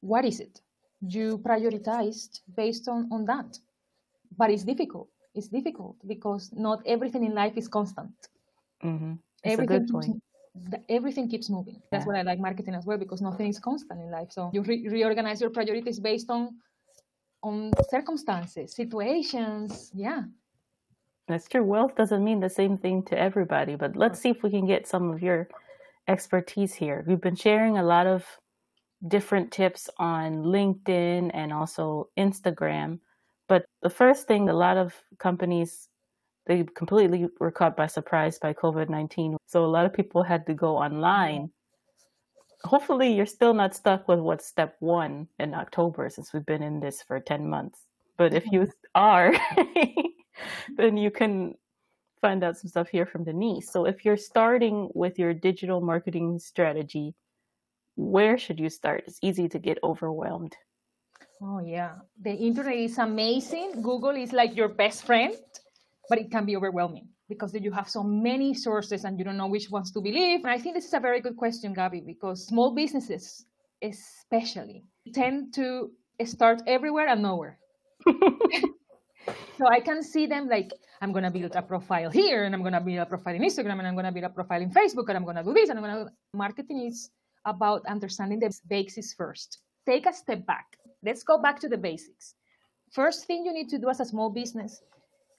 What 0.00 0.24
is 0.24 0.40
it? 0.40 0.60
You 1.00 1.38
prioritized 1.38 2.40
based 2.56 2.88
on, 2.88 3.08
on 3.12 3.24
that. 3.26 3.58
But 4.36 4.50
it's 4.50 4.64
difficult. 4.64 5.08
It's 5.34 5.48
difficult 5.48 5.96
because 6.06 6.50
not 6.52 6.82
everything 6.86 7.24
in 7.24 7.34
life 7.34 7.56
is 7.56 7.68
constant. 7.68 8.12
Mm-hmm. 8.84 9.14
Everything 9.44 9.78
good 9.78 9.92
keeps, 9.92 10.08
point. 10.70 10.84
everything 10.88 11.28
keeps 11.28 11.48
moving. 11.48 11.80
That's 11.90 12.02
Yeah. 12.02 12.06
what 12.06 12.16
I 12.16 12.22
like 12.22 12.40
marketing 12.40 12.74
as 12.74 12.84
well 12.84 12.98
because 12.98 13.20
nothing 13.22 13.48
is 13.48 13.58
constant 13.58 14.00
in 14.00 14.10
life. 14.10 14.32
So 14.32 14.50
you 14.52 14.62
re- 14.62 14.88
reorganize 14.88 15.40
your 15.40 15.50
priorities 15.50 16.00
based 16.00 16.30
on 16.30 16.56
on 17.42 17.72
circumstances, 17.88 18.74
situations. 18.74 19.90
Yeah. 19.94 20.24
That's 21.28 21.48
true. 21.48 21.64
Wealth 21.64 21.94
doesn't 21.94 22.22
mean 22.22 22.40
the 22.40 22.50
same 22.50 22.76
thing 22.76 23.02
to 23.04 23.18
everybody, 23.18 23.76
but 23.76 23.96
let's 23.96 24.20
see 24.20 24.30
if 24.30 24.42
we 24.42 24.50
can 24.50 24.66
get 24.66 24.86
some 24.86 25.10
of 25.10 25.22
your 25.22 25.48
expertise 26.10 26.74
here. 26.74 27.04
We've 27.06 27.20
been 27.20 27.36
sharing 27.36 27.78
a 27.78 27.84
lot 27.84 28.06
of 28.06 28.26
different 29.06 29.52
tips 29.52 29.88
on 29.98 30.42
LinkedIn 30.44 31.30
and 31.32 31.52
also 31.52 32.08
Instagram. 32.18 32.98
But 33.48 33.64
the 33.82 33.90
first 33.90 34.26
thing, 34.26 34.48
a 34.48 34.52
lot 34.52 34.76
of 34.76 34.94
companies, 35.18 35.88
they 36.46 36.64
completely 36.74 37.28
were 37.38 37.52
caught 37.52 37.76
by 37.76 37.86
surprise 37.86 38.38
by 38.38 38.52
COVID 38.52 38.88
19. 38.88 39.36
So 39.46 39.64
a 39.64 39.72
lot 39.74 39.86
of 39.86 39.92
people 39.92 40.22
had 40.22 40.46
to 40.46 40.54
go 40.54 40.76
online. 40.76 41.50
Hopefully, 42.64 43.12
you're 43.14 43.26
still 43.26 43.54
not 43.54 43.74
stuck 43.74 44.06
with 44.06 44.18
what's 44.18 44.46
step 44.46 44.76
one 44.80 45.28
in 45.38 45.54
October 45.54 46.10
since 46.10 46.32
we've 46.32 46.44
been 46.44 46.62
in 46.62 46.80
this 46.80 47.02
for 47.02 47.18
10 47.20 47.48
months. 47.48 47.86
But 48.18 48.34
if 48.34 48.44
you 48.52 48.68
are, 48.94 49.32
then 50.76 50.96
you 50.96 51.10
can 51.10 51.54
find 52.20 52.44
out 52.44 52.56
some 52.56 52.68
stuff 52.68 52.88
here 52.88 53.06
from 53.06 53.24
Denisse. 53.24 53.64
So 53.64 53.86
if 53.86 54.04
you're 54.04 54.16
starting 54.16 54.90
with 54.94 55.18
your 55.18 55.34
digital 55.34 55.80
marketing 55.80 56.38
strategy, 56.38 57.14
where 57.96 58.38
should 58.38 58.58
you 58.58 58.70
start? 58.70 59.04
It's 59.06 59.18
easy 59.22 59.48
to 59.48 59.58
get 59.58 59.78
overwhelmed. 59.82 60.56
Oh 61.42 61.60
yeah. 61.60 61.96
The 62.20 62.32
internet 62.32 62.76
is 62.76 62.98
amazing. 62.98 63.82
Google 63.82 64.16
is 64.16 64.32
like 64.32 64.56
your 64.56 64.68
best 64.68 65.06
friend, 65.06 65.34
but 66.08 66.18
it 66.18 66.30
can 66.30 66.44
be 66.44 66.56
overwhelming 66.56 67.08
because 67.28 67.54
you 67.54 67.72
have 67.72 67.88
so 67.88 68.02
many 68.02 68.52
sources 68.54 69.04
and 69.04 69.18
you 69.18 69.24
don't 69.24 69.36
know 69.36 69.46
which 69.46 69.70
ones 69.70 69.92
to 69.92 70.00
believe. 70.00 70.40
And 70.40 70.50
I 70.50 70.58
think 70.58 70.74
this 70.74 70.86
is 70.86 70.94
a 70.94 71.00
very 71.00 71.20
good 71.20 71.36
question, 71.36 71.72
Gabby, 71.72 72.00
because 72.00 72.46
small 72.46 72.74
businesses 72.74 73.46
especially 73.82 74.84
tend 75.14 75.54
to 75.54 75.90
start 76.24 76.62
everywhere 76.66 77.08
and 77.08 77.22
nowhere. 77.22 77.58
so 79.58 79.66
I 79.66 79.80
can 79.80 80.02
see 80.02 80.26
them 80.26 80.48
like 80.48 80.72
I'm 81.00 81.12
gonna 81.12 81.30
build 81.30 81.54
a 81.54 81.62
profile 81.62 82.10
here, 82.10 82.44
and 82.44 82.54
I'm 82.54 82.62
gonna 82.62 82.80
build 82.80 82.98
a 82.98 83.06
profile 83.06 83.34
in 83.34 83.42
Instagram, 83.42 83.78
and 83.78 83.86
I'm 83.86 83.96
gonna 83.96 84.12
build 84.12 84.26
a 84.26 84.30
profile 84.30 84.60
in 84.60 84.70
Facebook, 84.70 85.08
and 85.08 85.16
I'm 85.16 85.24
gonna 85.24 85.44
do 85.44 85.54
this, 85.54 85.70
and 85.70 85.78
I'm 85.78 85.84
gonna. 85.84 86.10
Marketing 86.34 86.86
is 86.86 87.10
about 87.44 87.84
understanding 87.86 88.38
the 88.38 88.52
basics 88.68 89.14
first. 89.14 89.58
Take 89.86 90.06
a 90.06 90.12
step 90.12 90.44
back. 90.46 90.76
Let's 91.02 91.22
go 91.22 91.38
back 91.38 91.58
to 91.60 91.68
the 91.68 91.78
basics. 91.78 92.34
First 92.92 93.26
thing 93.26 93.44
you 93.46 93.52
need 93.52 93.68
to 93.70 93.78
do 93.78 93.88
as 93.88 94.00
a 94.00 94.04
small 94.04 94.30
business, 94.30 94.82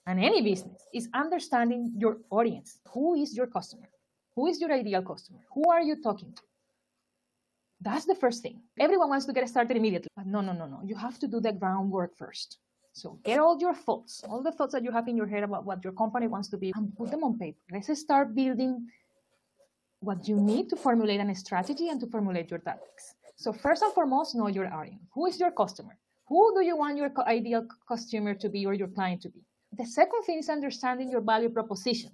and 0.07 0.19
any 0.19 0.41
business 0.41 0.81
is 0.93 1.07
understanding 1.13 1.93
your 1.97 2.17
audience. 2.31 2.79
Who 2.93 3.15
is 3.15 3.35
your 3.35 3.47
customer? 3.47 3.89
Who 4.35 4.47
is 4.47 4.59
your 4.59 4.71
ideal 4.71 5.03
customer? 5.03 5.39
Who 5.53 5.69
are 5.69 5.81
you 5.81 6.01
talking 6.01 6.33
to? 6.33 6.41
That's 7.81 8.05
the 8.05 8.15
first 8.15 8.41
thing. 8.41 8.61
Everyone 8.79 9.09
wants 9.09 9.25
to 9.25 9.33
get 9.33 9.47
started 9.49 9.75
immediately. 9.75 10.07
But 10.15 10.27
no, 10.27 10.41
no, 10.41 10.53
no, 10.53 10.65
no. 10.67 10.81
You 10.83 10.95
have 10.95 11.19
to 11.19 11.27
do 11.27 11.39
the 11.39 11.51
groundwork 11.51 12.15
first. 12.15 12.57
So 12.93 13.19
get 13.23 13.39
all 13.39 13.57
your 13.59 13.73
thoughts, 13.73 14.23
all 14.27 14.43
the 14.43 14.51
thoughts 14.51 14.73
that 14.73 14.83
you 14.83 14.91
have 14.91 15.07
in 15.07 15.15
your 15.15 15.27
head 15.27 15.43
about 15.43 15.65
what 15.65 15.83
your 15.83 15.93
company 15.93 16.27
wants 16.27 16.49
to 16.49 16.57
be, 16.57 16.73
and 16.75 16.95
put 16.95 17.09
them 17.11 17.23
on 17.23 17.37
paper. 17.39 17.59
Let's 17.71 17.99
start 17.99 18.35
building 18.35 18.87
what 20.01 20.27
you 20.27 20.35
need 20.35 20.69
to 20.69 20.75
formulate 20.75 21.21
a 21.21 21.35
strategy 21.35 21.89
and 21.89 21.99
to 22.01 22.07
formulate 22.07 22.49
your 22.49 22.59
tactics. 22.59 23.15
So 23.37 23.53
first 23.53 23.81
and 23.81 23.93
foremost, 23.93 24.35
know 24.35 24.47
your 24.47 24.71
audience. 24.73 25.01
Who 25.13 25.25
is 25.27 25.39
your 25.39 25.51
customer? 25.51 25.97
Who 26.27 26.53
do 26.55 26.65
you 26.65 26.77
want 26.77 26.97
your 26.97 27.11
ideal 27.27 27.65
customer 27.87 28.33
to 28.35 28.49
be 28.49 28.65
or 28.65 28.73
your 28.73 28.87
client 28.87 29.21
to 29.23 29.29
be? 29.29 29.41
The 29.77 29.85
second 29.85 30.23
thing 30.23 30.39
is 30.39 30.49
understanding 30.49 31.09
your 31.09 31.21
value 31.21 31.49
proposition. 31.49 32.11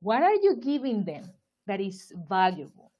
What 0.00 0.22
are 0.22 0.34
you 0.34 0.56
giving 0.56 1.04
them 1.04 1.30
that 1.66 1.80
is 1.80 2.12
valuable? 2.28 2.92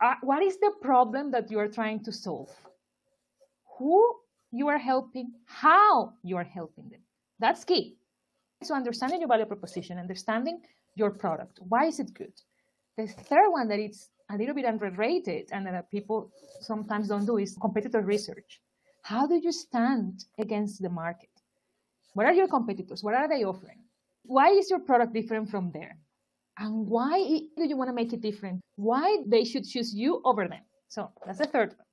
Uh, 0.00 0.14
what 0.22 0.42
is 0.42 0.58
the 0.58 0.72
problem 0.80 1.30
that 1.32 1.50
you 1.50 1.58
are 1.58 1.68
trying 1.68 2.04
to 2.04 2.12
solve? 2.12 2.50
Who 3.78 4.14
you 4.50 4.68
are 4.68 4.78
helping, 4.78 5.32
how 5.46 6.12
you 6.22 6.36
are 6.36 6.44
helping 6.44 6.88
them. 6.88 7.00
That's 7.38 7.64
key. 7.64 7.96
So 8.62 8.74
understanding 8.74 9.20
your 9.20 9.28
value 9.28 9.46
proposition, 9.46 9.98
understanding 9.98 10.60
your 10.94 11.10
product. 11.10 11.60
Why 11.68 11.86
is 11.86 12.00
it 12.00 12.12
good? 12.14 12.32
The 12.96 13.06
third 13.06 13.50
one 13.50 13.68
that 13.68 13.78
it's 13.78 14.10
a 14.30 14.36
little 14.36 14.54
bit 14.54 14.64
underrated 14.64 15.50
and 15.52 15.66
that 15.66 15.90
people 15.90 16.30
sometimes 16.60 17.08
don't 17.08 17.24
do 17.24 17.38
is 17.38 17.56
competitor 17.60 18.00
research. 18.00 18.60
How 19.02 19.26
do 19.26 19.36
you 19.36 19.52
stand 19.52 20.24
against 20.38 20.82
the 20.82 20.90
market? 20.90 21.30
What 22.14 22.26
are 22.26 22.32
your 22.32 22.48
competitors? 22.48 23.02
What 23.04 23.14
are 23.14 23.28
they 23.28 23.44
offering? 23.44 23.78
Why 24.24 24.48
is 24.48 24.68
your 24.68 24.80
product 24.80 25.14
different 25.14 25.48
from 25.50 25.70
there? 25.72 25.96
And 26.58 26.88
why 26.88 27.22
do 27.56 27.64
you 27.64 27.76
want 27.76 27.88
to 27.88 27.94
make 27.94 28.12
it 28.12 28.20
different? 28.20 28.60
Why 28.74 29.18
they 29.26 29.44
should 29.44 29.64
choose 29.64 29.94
you 29.94 30.20
over 30.24 30.48
them? 30.48 30.62
So 30.88 31.12
that's 31.24 31.38
the 31.38 31.46
third 31.46 31.68
one. 31.68 31.86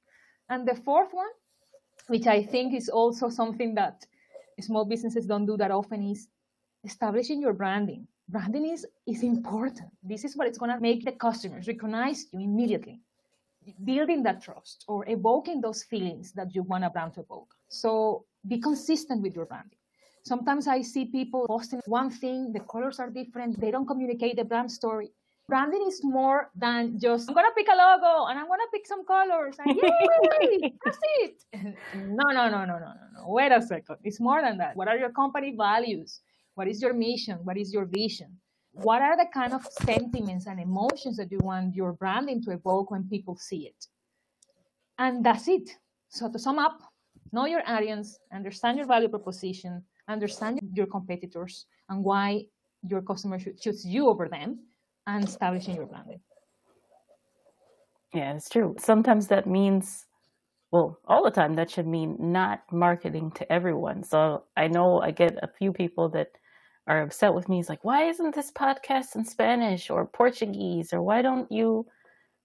And 0.50 0.68
the 0.68 0.76
fourth 0.76 1.14
one, 1.14 1.30
which 2.08 2.28
I 2.28 2.44
think 2.44 2.74
is 2.74 2.90
also 2.90 3.30
something 3.30 3.76
that 3.76 4.06
small 4.62 4.86
businesses 4.86 5.26
don't 5.26 5.46
do 5.46 5.58
that 5.58 5.72
often, 5.72 6.04
is 6.04 6.28
establishing 6.84 7.42
your 7.42 7.54
branding. 7.54 8.08
Branding 8.30 8.70
is, 8.70 8.86
is 9.06 9.24
important. 9.24 9.90
This 10.04 10.24
is 10.24 10.36
what 10.36 10.48
it's 10.48 10.58
going 10.58 10.72
to 10.72 10.80
make 10.80 11.06
the 11.06 11.12
customers 11.12 11.68
recognize 11.68 12.26
you 12.32 12.40
immediately. 12.40 13.02
Building 13.84 14.24
that 14.24 14.42
trust 14.42 14.86
or 14.88 15.08
evoking 15.10 15.62
those 15.62 15.84
feelings 15.84 16.32
that 16.34 16.54
you 16.54 16.64
want 16.64 16.84
a 16.84 16.90
brand 16.90 17.14
to 17.16 17.22
evoke. 17.22 17.54
So 17.68 18.26
be 18.48 18.60
consistent 18.60 19.22
with 19.22 19.36
your 19.36 19.46
branding. 19.46 19.80
Sometimes 20.24 20.68
I 20.68 20.82
see 20.82 21.06
people 21.06 21.46
posting 21.48 21.82
one 21.86 22.10
thing, 22.10 22.52
the 22.52 22.60
colors 22.62 23.00
are 23.00 23.10
different, 23.10 23.60
they 23.60 23.70
don't 23.70 23.88
communicate 23.88 24.38
the 24.38 24.44
brand 24.44 24.72
story. 24.72 25.12
Branding 25.48 25.86
is 25.88 26.02
more 26.04 26.50
than 26.56 27.00
just, 27.00 27.30
I'm 27.30 27.36
gonna 27.36 27.50
pick 27.56 27.68
a 27.68 27.76
logo 27.76 28.26
and 28.26 28.40
I'm 28.40 28.48
gonna 28.48 28.64
pick 28.74 28.88
some 28.88 29.06
colors 29.06 29.56
and 29.60 29.76
yay, 29.76 30.74
that's 30.86 30.98
it. 31.20 31.44
No, 31.94 32.32
no, 32.32 32.50
no, 32.50 32.66
no, 32.66 32.80
no, 32.80 32.80
no, 32.80 33.06
no. 33.16 33.26
Wait 33.28 33.52
a 33.52 33.62
second. 33.62 33.98
It's 34.04 34.20
more 34.20 34.42
than 34.42 34.58
that. 34.58 34.76
What 34.76 34.88
are 34.88 34.98
your 34.98 35.12
company 35.12 35.56
values? 35.56 36.22
What 36.56 36.68
is 36.68 36.82
your 36.82 36.94
mission? 36.94 37.38
What 37.44 37.58
is 37.58 37.72
your 37.72 37.86
vision? 37.86 38.36
What 38.72 39.04
are 39.04 39.16
the 39.16 39.28
kind 39.34 39.54
of 39.54 39.68
sentiments 39.84 40.48
and 40.48 40.60
emotions 40.60 41.16
that 41.18 41.32
you 41.32 41.38
want 41.44 41.76
your 41.76 41.94
branding 41.94 42.42
to 42.44 42.52
evoke 42.52 42.90
when 42.90 43.08
people 43.08 43.38
see 43.38 43.68
it? 43.68 43.88
And 44.98 45.24
that's 45.24 45.48
it. 45.48 45.70
So 46.10 46.32
to 46.32 46.40
sum 46.40 46.58
up, 46.58 46.82
know 47.32 47.46
your 47.46 47.62
audience, 47.68 48.18
understand 48.34 48.78
your 48.78 48.88
value 48.88 49.10
proposition, 49.10 49.84
understand 50.08 50.60
your 50.74 50.88
competitors 50.88 51.68
and 51.90 52.04
why 52.04 52.46
your 52.88 53.02
customer 53.04 53.40
should 53.40 53.60
choose 53.60 53.86
you 53.86 54.08
over 54.08 54.28
them 54.28 54.60
and 55.08 55.24
establishing 55.28 55.76
your 55.76 55.86
branding. 55.86 56.20
Yeah, 58.14 58.34
it's 58.34 58.50
true. 58.50 58.76
Sometimes 58.80 59.28
that 59.28 59.46
means, 59.46 60.06
well, 60.72 61.00
all 61.06 61.24
the 61.24 61.32
time 61.32 61.56
that 61.56 61.70
should 61.70 61.88
mean 61.88 62.16
not 62.20 62.62
marketing 62.72 63.32
to 63.32 63.52
everyone. 63.52 64.04
So 64.04 64.44
I 64.56 64.68
know 64.68 65.02
I 65.02 65.12
get 65.12 65.38
a 65.44 65.48
few 65.48 65.74
people 65.74 66.10
that 66.10 66.32
are 66.88 67.02
upset 67.02 67.34
with 67.34 67.50
me. 67.50 67.60
It's 67.60 67.70
like, 67.70 67.84
why 67.84 68.08
isn't 68.10 68.34
this 68.34 68.52
podcast 68.52 69.16
in 69.16 69.26
Spanish 69.26 69.90
or 69.90 70.06
Portuguese? 70.06 70.94
Or 70.94 71.02
why 71.02 71.22
don't 71.22 71.52
you 71.52 71.86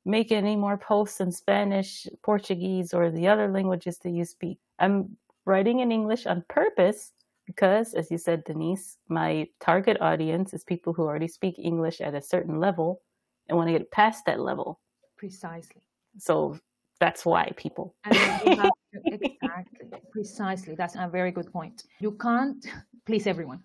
make 0.05 0.33
any 0.33 0.57
more 0.57 0.77
posts 0.77 1.21
in 1.21 1.31
Spanish, 1.31 2.07
Portuguese, 2.23 2.93
or 2.93 3.11
the 3.11 3.29
other 3.29 3.49
languages 3.49 3.99
that 3.99 4.11
you 4.11 4.25
speak? 4.25 4.59
I'm 4.79 5.17
writing 5.45 5.81
in 5.81 5.93
English 5.93 6.27
on 6.27 6.45
purpose 6.49 7.13
because, 7.51 7.95
as 7.95 8.13
you 8.13 8.19
said, 8.19 8.45
Denisse, 8.45 8.97
my 9.09 9.49
target 9.59 9.97
audience 10.01 10.55
is 10.55 10.63
people 10.63 10.93
who 10.93 11.03
already 11.03 11.27
speak 11.27 11.57
English 11.59 12.01
at 12.01 12.15
a 12.15 12.23
certain 12.23 12.61
level 12.61 13.03
and 13.49 13.59
want 13.59 13.67
to 13.67 13.73
get 13.73 13.91
past 13.91 14.25
that 14.27 14.39
level. 14.39 14.79
Precisely. 15.17 15.83
So 16.17 16.57
that's 17.01 17.27
why 17.27 17.51
people. 17.57 17.97
exactly. 18.07 19.89
Precisely. 20.13 20.75
That's 20.77 20.95
a 20.95 21.09
very 21.09 21.33
good 21.33 21.53
point. 21.53 21.83
You 21.99 22.13
can't 22.13 22.65
please 23.07 23.27
everyone. 23.27 23.63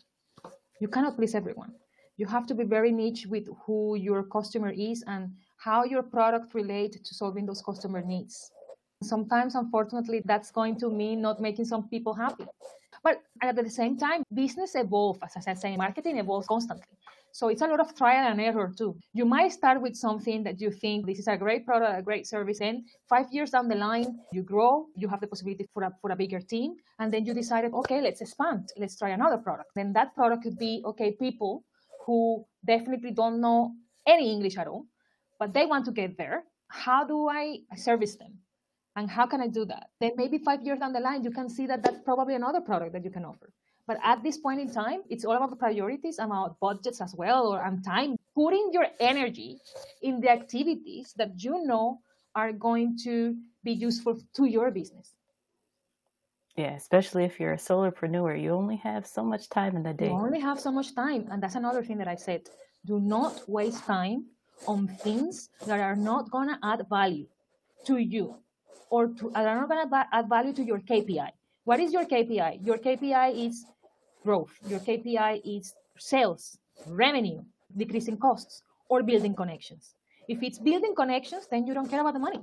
You 0.82 0.88
cannot 0.88 1.15
please 1.15 1.36
everyone. 1.36 1.72
You 2.18 2.25
have 2.25 2.48
to 2.48 2.56
be 2.56 2.63
very 2.63 2.92
niche 2.92 3.27
with 3.27 3.48
who 3.68 3.96
your 3.98 4.24
customer 4.24 4.72
is 4.72 5.04
and 5.06 5.30
how 5.58 5.84
your 5.84 6.01
product 6.01 6.56
relates 6.56 6.98
to 7.08 7.13
solving 7.13 7.46
those 7.46 7.62
customer 7.62 8.01
needs. 8.01 8.51
Sometimes, 9.04 9.54
unfortunately, 9.54 10.24
that's 10.25 10.50
going 10.50 10.80
to 10.80 10.89
mean 10.89 11.22
not 11.22 11.39
making 11.39 11.65
some 11.65 11.88
people 11.89 12.15
happy. 12.15 12.46
But 13.06 13.22
at 13.44 13.56
the 13.56 13.70
same 13.70 13.96
time, 13.98 14.24
business 14.34 14.72
evolves, 14.74 15.20
as 15.38 15.46
I 15.48 15.54
said, 15.54 15.78
marketing 15.78 16.18
evolves 16.18 16.48
constantly. 16.48 16.98
So 17.32 17.50
it's 17.50 17.62
a 17.62 17.68
lot 17.68 17.80
of 17.80 17.94
trial 18.02 18.26
and 18.32 18.42
error 18.42 18.72
too. 18.76 18.92
You 19.14 19.26
might 19.26 19.52
start 19.52 19.80
with 19.80 19.96
something 19.96 20.42
that 20.48 20.60
you 20.60 20.72
think 20.72 21.06
this 21.06 21.20
is 21.20 21.28
a 21.28 21.38
great 21.38 21.68
product, 21.68 22.00
a 22.00 22.02
great 22.02 22.26
service, 22.26 22.62
and 22.62 22.78
five 23.08 23.28
years 23.32 23.52
down 23.52 23.68
the 23.68 23.76
line, 23.76 24.08
you 24.32 24.42
grow, 24.42 24.88
you 24.96 25.08
have 25.08 25.22
the 25.22 25.28
possibility 25.28 25.66
for 25.72 25.84
a, 25.84 25.92
for 26.02 26.10
a 26.12 26.16
bigger 26.16 26.40
team, 26.40 26.78
and 26.98 27.14
then 27.14 27.26
you 27.28 27.34
decided, 27.36 27.74
okay, 27.74 28.02
let's 28.02 28.22
expand, 28.22 28.70
let's 28.78 28.98
try 28.98 29.10
another 29.10 29.38
product. 29.38 29.70
Then 29.76 29.94
that 29.94 30.16
product 30.16 30.42
could 30.44 30.58
be, 30.58 30.82
okay, 30.86 31.12
people 31.12 31.64
who 32.06 32.44
definitely 32.66 33.12
don't 33.12 33.40
know 33.40 33.74
any 34.08 34.32
English 34.32 34.58
at 34.58 34.68
all, 34.68 34.86
but 35.40 35.54
they 35.54 35.68
want 35.68 35.86
to 35.86 35.92
get 35.92 36.18
there. 36.18 36.44
How 36.70 37.06
do 37.06 37.30
I 37.30 37.60
service 37.76 38.16
them? 38.16 38.40
And 38.96 39.10
how 39.10 39.25
can 39.25 39.42
I 39.42 39.48
do 39.48 39.66
that? 39.66 39.88
Then 40.00 40.12
maybe 40.16 40.38
five 40.38 40.64
years 40.64 40.80
down 40.80 40.94
the 40.94 41.02
line, 41.02 41.24
you 41.24 41.32
can 41.32 41.50
see 41.50 41.68
that 41.68 41.84
that's 41.84 42.00
probably 42.00 42.36
another 42.36 42.62
product 42.62 42.94
that 42.94 43.04
you 43.04 43.12
can 43.12 43.25
offer. 43.25 43.52
But 43.88 43.98
at 44.04 44.24
this 44.24 44.38
point 44.38 44.62
in 44.62 44.72
time, 44.72 45.02
it's 45.10 45.25
all 45.25 45.36
about 45.36 45.50
the 45.52 45.56
priorities, 45.58 46.18
about 46.18 46.60
budgets 46.60 47.02
as 47.02 47.14
well, 47.16 47.48
or 47.54 47.62
and 47.64 47.84
time. 47.84 48.16
Putting 48.34 48.72
your 48.74 48.88
energy 49.00 49.60
in 50.02 50.20
the 50.20 50.30
activities 50.30 51.14
that 51.18 51.32
you 51.44 51.66
know 51.66 52.00
are 52.34 52.52
going 52.52 52.98
to 53.04 53.36
be 53.64 53.72
useful 53.72 54.20
to 54.36 54.46
your 54.46 54.72
business. 54.72 55.14
Yeah, 56.58 56.75
especially 56.75 57.25
if 57.25 57.40
you're 57.40 57.54
a 57.54 57.58
solopreneur, 57.58 58.42
you 58.42 58.52
only 58.52 58.78
have 58.78 59.06
so 59.06 59.24
much 59.24 59.50
time 59.50 59.75
in 59.75 59.84
the 59.84 59.94
day. 59.94 60.08
You 60.08 60.14
only 60.14 60.40
have 60.40 60.60
so 60.60 60.72
much 60.72 60.96
time. 60.96 61.28
And 61.30 61.44
that's 61.44 61.56
another 61.56 61.84
thing 61.84 61.98
that 61.98 62.08
I 62.08 62.16
said. 62.16 62.42
Do 62.86 63.00
not 63.00 63.48
waste 63.48 63.84
time 63.84 64.25
on 64.68 64.88
things 64.88 65.50
that 65.68 65.80
are 65.80 65.96
not 65.96 66.32
going 66.32 66.48
to 66.50 66.58
add 66.64 66.86
value 66.90 67.28
to 67.86 67.98
you 67.98 68.38
or 68.89 69.08
to, 69.08 69.32
are 69.34 69.44
not 69.44 69.70
going 69.70 69.89
to 69.89 70.08
add 70.12 70.30
value 70.30 70.54
to 70.54 70.63
your 70.63 70.80
KPI. 70.80 71.30
What 71.63 71.80
is 71.80 71.94
your 71.94 72.06
KPI? 72.06 72.65
Your 72.65 72.77
KPI 72.77 73.48
is 73.48 73.65
growth. 74.24 74.51
Your 74.68 74.80
KPI 74.80 75.42
is 75.44 75.74
sales, 75.98 76.58
revenue, 76.88 77.42
decreasing 77.75 78.18
costs, 78.18 78.62
or 78.89 79.04
building 79.04 79.34
connections. 79.36 79.96
If 80.27 80.42
it's 80.44 80.60
building 80.60 80.94
connections, 80.96 81.48
then 81.50 81.65
you 81.68 81.74
don't 81.74 81.89
care 81.89 82.01
about 82.01 82.13
the 82.13 82.20
money. 82.20 82.42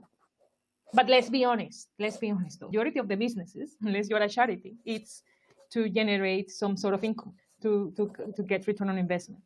But 0.93 1.09
let's 1.09 1.31
be 1.31 1.45
honest. 1.45 1.89
Let's 1.99 2.17
be 2.17 2.31
honest. 2.31 2.61
The 2.61 2.67
majority 2.67 2.99
of 2.99 3.09
the 3.09 3.17
businesses, 3.17 3.77
unless 3.83 4.09
you're 4.09 4.23
a 4.23 4.29
charity, 4.29 4.75
it's 4.85 5.23
to 5.71 5.89
generate 5.89 6.51
some 6.51 6.77
sort 6.77 6.95
of 6.95 7.03
income 7.05 7.35
to, 7.63 7.93
to, 7.97 8.11
to 8.37 8.43
get 8.43 8.67
return 8.67 8.89
on 8.89 8.99
investment. 8.99 9.43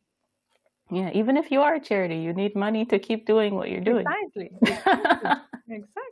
Yeah, 0.91 1.09
even 1.13 1.35
if 1.35 1.51
you 1.51 1.61
are 1.61 1.75
a 1.75 1.79
charity, 1.79 2.17
you 2.17 2.33
need 2.33 2.55
money 2.55 2.85
to 2.85 2.97
keep 2.97 3.25
doing 3.25 3.55
what 3.55 3.69
you're 3.69 3.81
doing. 3.81 4.05
Exactly. 4.17 4.51
Exactly. 5.69 6.06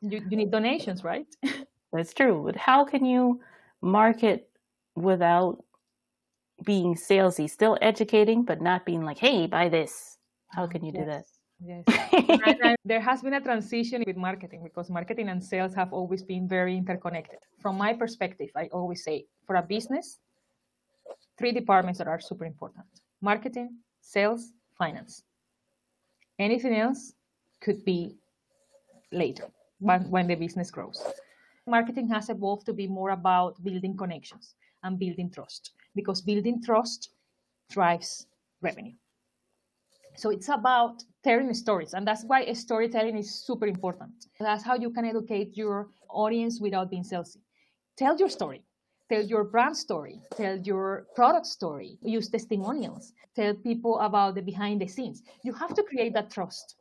You, 0.00 0.22
you 0.28 0.36
need 0.36 0.50
donations, 0.50 1.04
right? 1.04 1.26
That's 1.92 2.14
true. 2.14 2.42
But 2.44 2.56
how 2.56 2.84
can 2.84 3.04
you 3.04 3.40
market 3.80 4.48
without 4.94 5.64
being 6.64 6.94
salesy? 6.94 7.48
Still 7.48 7.78
educating, 7.80 8.44
but 8.44 8.60
not 8.60 8.84
being 8.84 9.04
like, 9.04 9.18
hey, 9.18 9.46
buy 9.46 9.68
this. 9.68 10.18
How 10.48 10.64
ah, 10.64 10.66
can 10.66 10.84
you 10.84 10.92
yes. 10.94 11.02
do 11.02 11.06
that? 11.10 11.24
Yes. 11.60 12.40
and, 12.46 12.60
and 12.64 12.76
there 12.84 13.00
has 13.00 13.22
been 13.22 13.34
a 13.34 13.40
transition 13.40 14.04
with 14.06 14.16
marketing 14.16 14.62
because 14.62 14.90
marketing 14.90 15.28
and 15.28 15.42
sales 15.42 15.74
have 15.74 15.92
always 15.92 16.22
been 16.22 16.48
very 16.48 16.76
interconnected. 16.76 17.38
From 17.60 17.76
my 17.76 17.92
perspective, 17.92 18.50
I 18.56 18.68
always 18.72 19.02
say 19.02 19.26
for 19.46 19.56
a 19.56 19.62
business, 19.62 20.18
three 21.38 21.52
departments 21.52 21.98
that 21.98 22.06
are 22.06 22.20
super 22.20 22.44
important 22.44 22.86
marketing, 23.20 23.78
sales, 24.00 24.52
finance. 24.76 25.24
Anything 26.38 26.76
else 26.76 27.14
could 27.60 27.84
be 27.84 28.14
later 29.10 29.50
when, 29.78 30.10
when 30.10 30.26
the 30.26 30.34
business 30.34 30.70
grows. 30.70 31.04
Marketing 31.66 32.08
has 32.08 32.28
evolved 32.30 32.66
to 32.66 32.72
be 32.72 32.86
more 32.86 33.10
about 33.10 33.62
building 33.62 33.96
connections. 33.96 34.54
and 34.82 34.98
building 34.98 35.30
trust 35.30 35.72
because 35.94 36.20
building 36.22 36.62
trust 36.62 37.10
drives 37.70 38.26
revenue. 38.60 38.94
So 40.16 40.30
it's 40.30 40.48
about 40.48 41.04
telling 41.22 41.52
stories, 41.54 41.94
and 41.94 42.06
that's 42.06 42.24
why 42.24 42.52
storytelling 42.52 43.16
is 43.16 43.44
super 43.46 43.66
important. 43.66 44.26
That's 44.40 44.64
how 44.64 44.74
you 44.74 44.90
can 44.90 45.04
educate 45.04 45.56
your 45.56 45.88
audience 46.08 46.60
without 46.60 46.90
being 46.90 47.04
salesy. 47.04 47.40
Tell 47.96 48.16
your 48.16 48.28
story, 48.28 48.62
tell 49.08 49.22
your 49.22 49.44
brand 49.44 49.76
story, 49.76 50.20
tell 50.36 50.58
your 50.58 51.06
product 51.14 51.46
story, 51.46 51.98
use 52.02 52.28
testimonials, 52.28 53.12
tell 53.36 53.54
people 53.54 53.98
about 54.00 54.34
the 54.34 54.42
behind 54.42 54.80
the 54.80 54.88
scenes. 54.88 55.22
You 55.44 55.52
have 55.54 55.74
to 55.74 55.82
create 55.82 56.14
that 56.14 56.30
trust, 56.30 56.76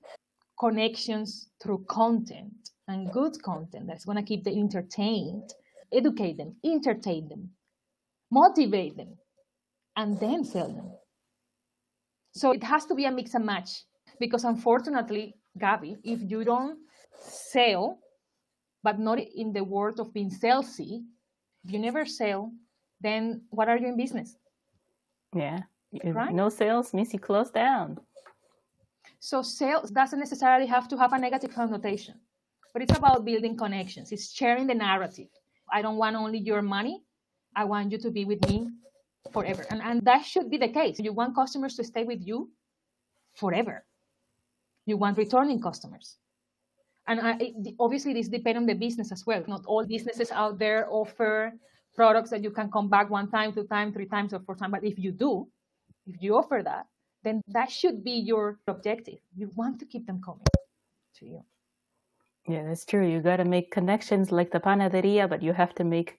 connections 0.59 1.49
through 1.61 1.85
content 1.85 2.71
and 2.87 3.11
good 3.11 3.41
content 3.43 3.87
that's 3.87 4.05
going 4.05 4.17
to 4.17 4.23
keep 4.23 4.43
them 4.43 4.57
entertained, 4.57 5.53
educate 5.93 6.37
them, 6.37 6.55
entertain 6.63 7.27
them, 7.27 7.49
motivate 8.31 8.95
them, 8.97 9.17
and 9.95 10.19
then 10.19 10.43
sell 10.43 10.67
them. 10.67 10.91
So 12.33 12.51
it 12.51 12.63
has 12.63 12.85
to 12.85 12.95
be 12.95 13.05
a 13.05 13.11
mix 13.11 13.33
and 13.33 13.45
match 13.45 13.83
because 14.19 14.43
unfortunately, 14.43 15.35
Gabby, 15.57 15.97
if 16.03 16.19
you 16.21 16.43
don't 16.43 16.77
sell, 17.19 17.99
but 18.83 18.99
not 18.99 19.19
in 19.19 19.53
the 19.53 19.63
world 19.63 19.99
of 19.99 20.13
being 20.13 20.29
salesy, 20.29 21.03
if 21.63 21.71
you 21.71 21.79
never 21.79 22.05
sell, 22.05 22.51
then 23.01 23.41
what 23.49 23.67
are 23.67 23.77
you 23.77 23.87
in 23.87 23.97
business? 23.97 24.37
Yeah. 25.35 25.59
Right? 26.03 26.33
No 26.33 26.49
sales 26.49 26.93
means 26.93 27.11
you 27.13 27.19
close 27.19 27.49
down. 27.49 27.99
So 29.19 29.41
sales 29.41 29.89
doesn't 29.89 30.19
necessarily 30.19 30.67
have 30.67 30.87
to 30.89 30.97
have 30.97 31.13
a 31.13 31.17
negative 31.17 31.53
connotation, 31.53 32.15
but 32.77 32.83
it's 32.83 32.95
about 32.95 33.25
building 33.25 33.57
connections. 33.57 34.11
It's 34.11 34.31
sharing 34.31 34.67
the 34.67 34.75
narrative. 34.75 35.29
I 35.73 35.81
don't 35.81 35.97
want 35.97 36.15
only 36.15 36.37
your 36.37 36.61
money. 36.61 37.01
I 37.55 37.63
want 37.63 37.91
you 37.91 37.97
to 37.97 38.11
be 38.11 38.23
with 38.23 38.47
me 38.47 38.69
forever. 39.33 39.65
And, 39.71 39.81
and 39.81 40.05
that 40.05 40.23
should 40.23 40.51
be 40.51 40.57
the 40.57 40.67
case. 40.67 40.99
You 40.99 41.11
want 41.11 41.33
customers 41.33 41.73
to 41.77 41.83
stay 41.83 42.03
with 42.03 42.21
you 42.21 42.51
forever. 43.33 43.83
You 44.85 44.95
want 44.97 45.17
returning 45.17 45.59
customers. 45.59 46.17
And 47.07 47.19
I, 47.19 47.51
obviously, 47.79 48.13
this 48.13 48.27
depends 48.27 48.57
on 48.57 48.67
the 48.67 48.75
business 48.75 49.11
as 49.11 49.25
well. 49.25 49.43
Not 49.47 49.65
all 49.65 49.83
businesses 49.83 50.29
out 50.29 50.59
there 50.59 50.85
offer 50.87 51.53
products 51.95 52.29
that 52.29 52.43
you 52.43 52.51
can 52.51 52.69
come 52.69 52.89
back 52.89 53.09
one 53.09 53.31
time, 53.31 53.53
two 53.53 53.65
times, 53.65 53.95
three 53.95 54.05
times, 54.05 54.35
or 54.35 54.39
four 54.41 54.55
times. 54.55 54.73
But 54.73 54.83
if 54.83 54.99
you 54.99 55.11
do, 55.11 55.47
if 56.05 56.21
you 56.21 56.37
offer 56.37 56.61
that, 56.63 56.85
then 57.23 57.41
that 57.47 57.71
should 57.71 58.03
be 58.03 58.11
your 58.11 58.59
objective. 58.67 59.17
You 59.35 59.49
want 59.55 59.79
to 59.79 59.87
keep 59.87 60.05
them 60.05 60.21
coming 60.23 60.45
to 61.15 61.25
you. 61.25 61.43
Yeah, 62.47 62.63
that's 62.63 62.85
true. 62.85 63.05
You 63.05 63.21
got 63.21 63.37
to 63.37 63.45
make 63.45 63.71
connections 63.71 64.31
like 64.31 64.51
the 64.51 64.59
panaderia, 64.59 65.29
but 65.29 65.43
you 65.43 65.53
have 65.53 65.75
to 65.75 65.83
make 65.83 66.17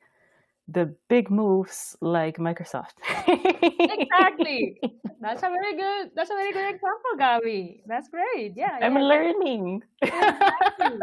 the 0.68 0.94
big 1.08 1.30
moves 1.30 1.96
like 2.00 2.36
Microsoft. 2.36 2.94
exactly. 3.26 4.78
That's 5.20 5.42
a 5.42 5.48
very 5.48 5.76
good. 5.76 6.10
That's 6.14 6.30
a 6.30 6.34
very 6.34 6.52
good 6.52 6.74
example, 6.74 7.16
Gabby. 7.18 7.82
That's 7.86 8.08
great. 8.08 8.52
Yeah. 8.54 8.78
I'm 8.80 8.94
yeah. 8.94 9.00
learning. 9.00 9.82
Exactly. 10.02 10.98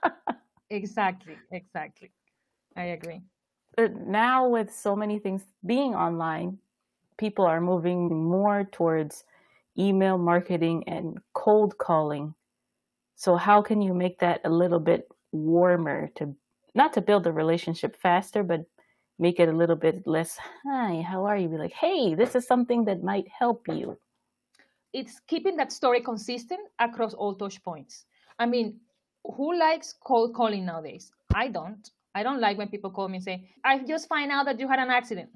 exactly. 0.70 1.36
Exactly. 1.52 2.10
I 2.76 2.84
agree. 2.86 3.22
But 3.76 3.96
now, 3.96 4.48
with 4.48 4.74
so 4.74 4.94
many 4.94 5.18
things 5.18 5.44
being 5.64 5.94
online, 5.94 6.58
people 7.16 7.46
are 7.46 7.60
moving 7.60 8.28
more 8.28 8.64
towards 8.72 9.24
email 9.78 10.18
marketing 10.18 10.84
and 10.86 11.18
cold 11.32 11.78
calling. 11.78 12.34
So, 13.16 13.36
how 13.36 13.62
can 13.62 13.82
you 13.82 13.94
make 13.94 14.18
that 14.20 14.42
a 14.44 14.50
little 14.50 14.78
bit 14.78 15.08
warmer 15.32 16.10
to 16.16 16.34
not 16.74 16.92
to 16.92 17.00
build 17.00 17.26
a 17.26 17.32
relationship 17.32 17.96
faster, 17.96 18.42
but 18.42 18.64
make 19.18 19.40
it 19.40 19.48
a 19.48 19.52
little 19.52 19.76
bit 19.76 20.06
less, 20.06 20.36
hi, 20.64 21.00
how 21.00 21.24
are 21.24 21.36
you? 21.36 21.48
Be 21.48 21.56
like, 21.56 21.72
hey, 21.72 22.14
this 22.14 22.34
is 22.34 22.46
something 22.46 22.84
that 22.84 23.02
might 23.02 23.26
help 23.28 23.66
you. 23.68 23.96
It's 24.92 25.20
keeping 25.26 25.56
that 25.56 25.72
story 25.72 26.02
consistent 26.02 26.60
across 26.78 27.14
all 27.14 27.34
touch 27.34 27.62
points. 27.62 28.04
I 28.38 28.46
mean, 28.46 28.78
who 29.24 29.58
likes 29.58 29.94
cold 30.04 30.34
calling 30.34 30.66
nowadays? 30.66 31.10
I 31.34 31.48
don't. 31.48 31.90
I 32.14 32.22
don't 32.22 32.40
like 32.40 32.58
when 32.58 32.68
people 32.68 32.90
call 32.90 33.08
me 33.08 33.16
and 33.16 33.24
say, 33.24 33.50
I 33.64 33.78
just 33.78 34.08
find 34.08 34.30
out 34.30 34.46
that 34.46 34.60
you 34.60 34.68
had 34.68 34.78
an 34.78 34.90
accident. 34.90 35.30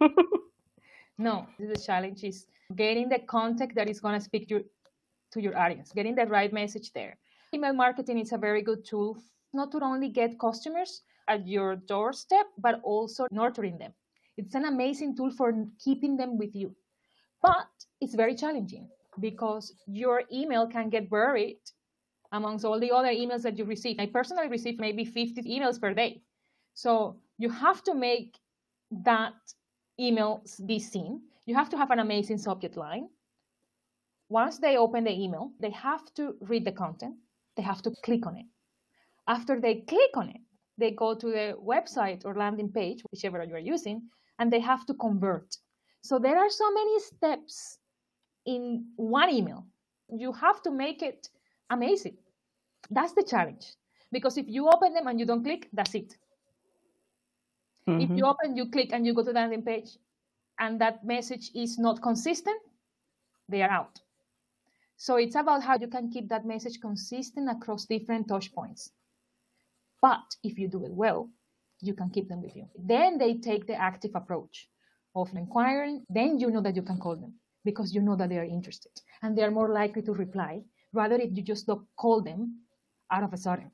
no, 1.18 1.46
the 1.58 1.76
challenge 1.76 2.24
is 2.24 2.46
getting 2.76 3.08
the 3.08 3.18
contact 3.20 3.74
that 3.74 3.88
is 3.88 4.00
going 4.00 4.18
to 4.18 4.24
speak 4.24 4.48
to, 4.48 4.64
to 5.32 5.40
your 5.40 5.56
audience, 5.56 5.92
getting 5.92 6.14
the 6.14 6.26
right 6.26 6.52
message 6.52 6.92
there. 6.92 7.18
Email 7.54 7.72
marketing 7.72 8.18
is 8.18 8.32
a 8.32 8.38
very 8.38 8.62
good 8.62 8.84
tool 8.84 9.16
not 9.52 9.72
to 9.72 9.82
only 9.82 10.08
get 10.08 10.38
customers, 10.38 11.02
at 11.30 11.46
your 11.46 11.76
doorstep, 11.76 12.46
but 12.58 12.80
also 12.82 13.26
nurturing 13.30 13.78
them. 13.78 13.92
It's 14.36 14.54
an 14.54 14.64
amazing 14.64 15.16
tool 15.16 15.30
for 15.30 15.52
keeping 15.78 16.16
them 16.16 16.36
with 16.36 16.54
you. 16.54 16.74
But 17.42 17.68
it's 18.00 18.14
very 18.14 18.34
challenging 18.34 18.88
because 19.20 19.72
your 19.86 20.22
email 20.32 20.66
can 20.66 20.90
get 20.90 21.08
buried 21.08 21.60
amongst 22.32 22.64
all 22.64 22.78
the 22.80 22.90
other 22.90 23.08
emails 23.08 23.42
that 23.42 23.56
you 23.58 23.64
receive. 23.64 23.96
I 23.98 24.06
personally 24.06 24.48
receive 24.48 24.78
maybe 24.78 25.04
50 25.04 25.42
emails 25.42 25.80
per 25.80 25.94
day. 25.94 26.22
So 26.74 27.20
you 27.38 27.50
have 27.50 27.82
to 27.84 27.94
make 27.94 28.36
that 29.04 29.34
email 29.98 30.42
be 30.66 30.78
seen. 30.78 31.22
You 31.46 31.54
have 31.54 31.70
to 31.70 31.76
have 31.76 31.90
an 31.90 31.98
amazing 31.98 32.38
subject 32.38 32.76
line. 32.76 33.08
Once 34.30 34.58
they 34.58 34.76
open 34.76 35.04
the 35.04 35.10
email, 35.10 35.50
they 35.60 35.70
have 35.70 36.02
to 36.14 36.36
read 36.40 36.64
the 36.64 36.72
content, 36.72 37.16
they 37.56 37.62
have 37.62 37.82
to 37.82 37.90
click 38.04 38.26
on 38.26 38.36
it. 38.36 38.46
After 39.26 39.60
they 39.60 39.82
click 39.88 40.16
on 40.16 40.30
it, 40.30 40.40
they 40.78 40.92
go 40.92 41.14
to 41.14 41.26
the 41.26 41.56
website 41.62 42.24
or 42.24 42.34
landing 42.34 42.70
page, 42.70 43.02
whichever 43.10 43.44
you 43.44 43.54
are 43.54 43.58
using, 43.58 44.02
and 44.38 44.50
they 44.50 44.60
have 44.60 44.86
to 44.86 44.94
convert. 44.94 45.56
So 46.02 46.18
there 46.18 46.38
are 46.38 46.48
so 46.48 46.72
many 46.72 47.00
steps 47.00 47.78
in 48.46 48.86
one 48.96 49.30
email. 49.30 49.66
You 50.08 50.32
have 50.32 50.62
to 50.62 50.70
make 50.70 51.02
it 51.02 51.28
amazing. 51.68 52.16
That's 52.88 53.12
the 53.12 53.24
challenge. 53.24 53.66
Because 54.12 54.38
if 54.38 54.46
you 54.48 54.68
open 54.68 54.94
them 54.94 55.08
and 55.08 55.18
you 55.20 55.26
don't 55.26 55.44
click, 55.44 55.68
that's 55.72 55.94
it. 55.94 56.16
Mm-hmm. 57.88 58.00
If 58.00 58.10
you 58.16 58.24
open, 58.26 58.56
you 58.56 58.70
click, 58.70 58.92
and 58.92 59.04
you 59.04 59.12
go 59.12 59.22
to 59.22 59.32
the 59.32 59.32
landing 59.32 59.62
page, 59.62 59.98
and 60.58 60.80
that 60.80 61.04
message 61.04 61.50
is 61.54 61.78
not 61.78 62.00
consistent, 62.00 62.60
they 63.48 63.62
are 63.62 63.70
out. 63.70 64.00
So 65.00 65.16
it's 65.16 65.34
about 65.34 65.62
how 65.62 65.78
you 65.78 65.88
can 65.88 66.10
keep 66.10 66.28
that 66.28 66.44
message 66.44 66.78
consistent 66.78 67.48
across 67.48 67.86
different 67.86 68.28
touch 68.28 68.52
points. 68.52 68.90
But 70.02 70.36
if 70.44 70.58
you 70.58 70.68
do 70.68 70.84
it 70.84 70.92
well, 70.92 71.30
you 71.80 71.94
can 71.94 72.10
keep 72.10 72.28
them 72.28 72.42
with 72.42 72.54
you. 72.54 72.66
Then 72.78 73.16
they 73.16 73.38
take 73.38 73.66
the 73.66 73.76
active 73.76 74.10
approach 74.14 74.68
of 75.16 75.32
inquiring. 75.34 76.04
Then 76.10 76.38
you 76.38 76.50
know 76.50 76.60
that 76.60 76.76
you 76.76 76.82
can 76.82 76.98
call 76.98 77.16
them 77.16 77.32
because 77.64 77.94
you 77.94 78.02
know 78.02 78.14
that 78.16 78.28
they 78.28 78.36
are 78.36 78.44
interested 78.44 78.92
and 79.22 79.36
they 79.36 79.42
are 79.42 79.50
more 79.50 79.70
likely 79.72 80.02
to 80.02 80.12
reply 80.12 80.64
rather 80.92 81.16
if 81.16 81.34
you 81.34 81.42
just 81.42 81.66
don't 81.66 81.86
call 81.96 82.20
them 82.20 82.58
out 83.10 83.22
of 83.22 83.32
a 83.32 83.38
sudden. 83.38 83.70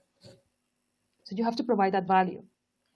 So 1.24 1.34
you 1.34 1.42
have 1.42 1.56
to 1.56 1.64
provide 1.64 1.94
that 1.94 2.06
value. 2.06 2.44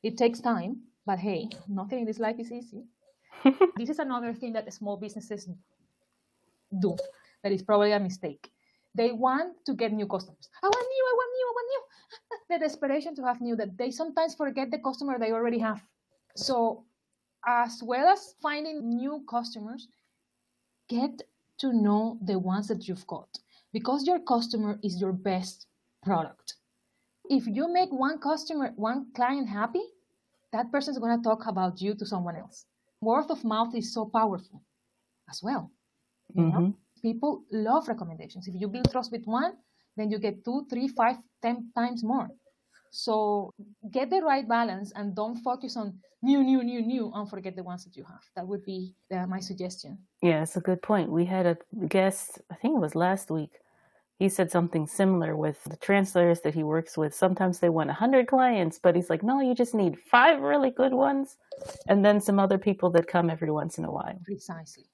It 0.05 0.17
takes 0.17 0.39
time, 0.39 0.83
but 1.05 1.19
hey, 1.19 1.49
nothing 1.67 1.99
in 1.99 2.05
this 2.05 2.21
life 2.21 2.39
is 2.39 2.53
easy. 2.53 2.85
this 3.77 3.91
is 3.91 3.99
another 3.99 4.33
thing 4.35 4.53
that 4.53 4.73
small 4.73 4.97
businesses 4.97 5.49
do 6.79 6.97
that 7.43 7.53
is 7.53 7.63
probably 7.63 7.93
a 7.93 8.01
mistake. 8.01 8.51
They 8.95 9.13
want 9.13 9.65
to 9.67 9.75
get 9.75 9.93
new 9.93 10.07
customers. 10.07 10.49
I 10.63 10.67
want 10.67 10.87
new, 10.89 11.05
I 11.11 11.15
want 11.15 11.31
new, 11.37 11.47
I 11.47 11.53
want 11.55 11.69
new 11.71 11.83
the 12.51 12.59
desperation 12.59 13.15
to 13.17 13.23
have 13.23 13.41
new 13.41 13.57
that 13.57 13.79
they 13.79 13.91
sometimes 13.91 14.35
forget 14.35 14.71
the 14.71 14.79
customer 14.79 15.19
they 15.19 15.33
already 15.33 15.59
have. 15.59 15.81
So, 16.37 16.85
as 17.47 17.83
well 17.83 18.09
as 18.09 18.35
finding 18.43 18.89
new 18.89 19.25
customers, 19.29 19.89
get 20.89 21.23
to 21.59 21.73
know 21.73 22.19
the 22.23 22.39
ones 22.39 22.69
that 22.69 22.89
you've 22.89 23.07
got 23.07 23.29
because 23.73 24.07
your 24.07 24.19
customer 24.19 24.79
is 24.83 25.01
your 25.01 25.13
best 25.13 25.67
product. 26.03 26.55
If 27.29 27.47
you 27.47 27.73
make 27.73 27.91
one 27.91 28.19
customer, 28.19 28.73
one 28.77 29.07
client 29.15 29.49
happy, 29.49 29.85
that 30.53 30.73
person 30.73 30.93
is 30.93 30.99
going 30.99 31.17
to 31.17 31.23
talk 31.23 31.47
about 31.47 31.81
you 31.81 31.95
to 31.95 32.05
someone 32.05 32.37
else. 32.37 32.67
Word 33.01 33.31
of 33.31 33.45
mouth 33.45 33.75
is 33.75 33.95
so 33.95 34.05
powerful 34.07 34.63
as 35.31 35.41
well. 35.43 35.71
Mm-hmm. 36.37 36.71
People 37.03 37.45
love 37.51 37.89
recommendations. 37.89 38.47
If 38.49 38.55
you 38.57 38.69
build 38.69 38.91
trust 38.91 39.13
with 39.13 39.25
one, 39.25 39.53
then 39.97 40.11
you 40.11 40.19
get 40.19 40.45
two, 40.45 40.67
three, 40.71 40.89
five, 40.89 41.17
ten 41.43 41.71
times 41.75 42.05
more. 42.05 42.29
So 42.91 43.55
get 43.91 44.11
the 44.11 44.21
right 44.21 44.47
balance 44.49 44.93
and 44.95 45.15
don't 45.15 45.37
focus 45.37 45.77
on 45.77 45.99
new, 46.23 46.43
new, 46.43 46.63
new, 46.63 46.83
new, 46.83 47.13
and 47.15 47.29
forget 47.29 47.57
the 47.57 47.63
ones 47.63 47.85
that 47.85 47.97
you 47.97 48.05
have. 48.05 48.23
That 48.35 48.47
would 48.47 48.65
be 48.65 48.95
uh, 49.13 49.27
my 49.27 49.41
suggestion. 49.41 49.99
Yeah, 50.23 50.43
it's 50.43 50.57
a 50.57 50.61
good 50.61 50.83
point. 50.83 51.11
We 51.11 51.25
had 51.25 51.47
a 51.47 51.57
guest, 51.87 52.41
I 52.51 52.57
think 52.57 52.77
it 52.77 52.81
was 52.81 52.95
last 52.95 53.31
week. 53.31 53.53
He 54.19 54.29
said 54.29 54.51
something 54.51 54.87
similar 54.87 55.35
with 55.35 55.65
the 55.65 55.77
translators 55.77 56.43
that 56.43 56.53
he 56.53 56.63
works 56.63 56.99
with. 56.99 57.15
Sometimes 57.15 57.59
they 57.59 57.71
want 57.71 57.89
100 57.89 58.27
clients, 58.27 58.79
but 58.79 58.95
he's 58.95 59.09
like, 59.09 59.23
no, 59.23 59.41
you 59.41 59.55
just 59.55 59.75
need 59.75 59.99
five 59.99 60.41
really 60.43 60.71
good 60.71 60.93
ones, 60.93 61.39
and 61.89 62.05
then 62.05 62.21
some 62.21 62.39
other 62.39 62.59
people 62.59 62.91
that 62.91 63.07
come 63.07 63.31
every 63.31 63.51
once 63.51 63.79
in 63.79 63.87
a 63.87 63.91
while. 63.91 64.19
Precisely. 64.25 64.85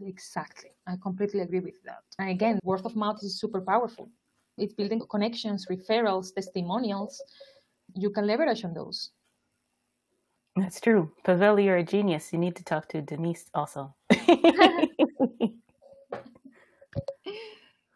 Exactly. 0.00 0.70
I 0.86 0.94
completely 1.02 1.40
agree 1.40 1.60
with 1.60 1.82
that. 1.84 2.02
And 2.18 2.30
again, 2.30 2.58
word 2.62 2.82
of 2.84 2.96
mouth 2.96 3.18
is 3.22 3.40
super 3.40 3.60
powerful. 3.60 4.08
It's 4.58 4.74
building 4.74 5.02
connections, 5.10 5.66
referrals, 5.66 6.34
testimonials. 6.34 7.22
You 7.94 8.10
can 8.10 8.26
leverage 8.26 8.64
on 8.64 8.74
those. 8.74 9.10
That's 10.56 10.80
true. 10.80 11.12
Pavel, 11.24 11.60
you're 11.60 11.76
a 11.76 11.84
genius. 11.84 12.32
You 12.32 12.38
need 12.38 12.56
to 12.56 12.64
talk 12.64 12.88
to 12.88 13.02
Denisse 13.02 13.44
also. 13.52 13.94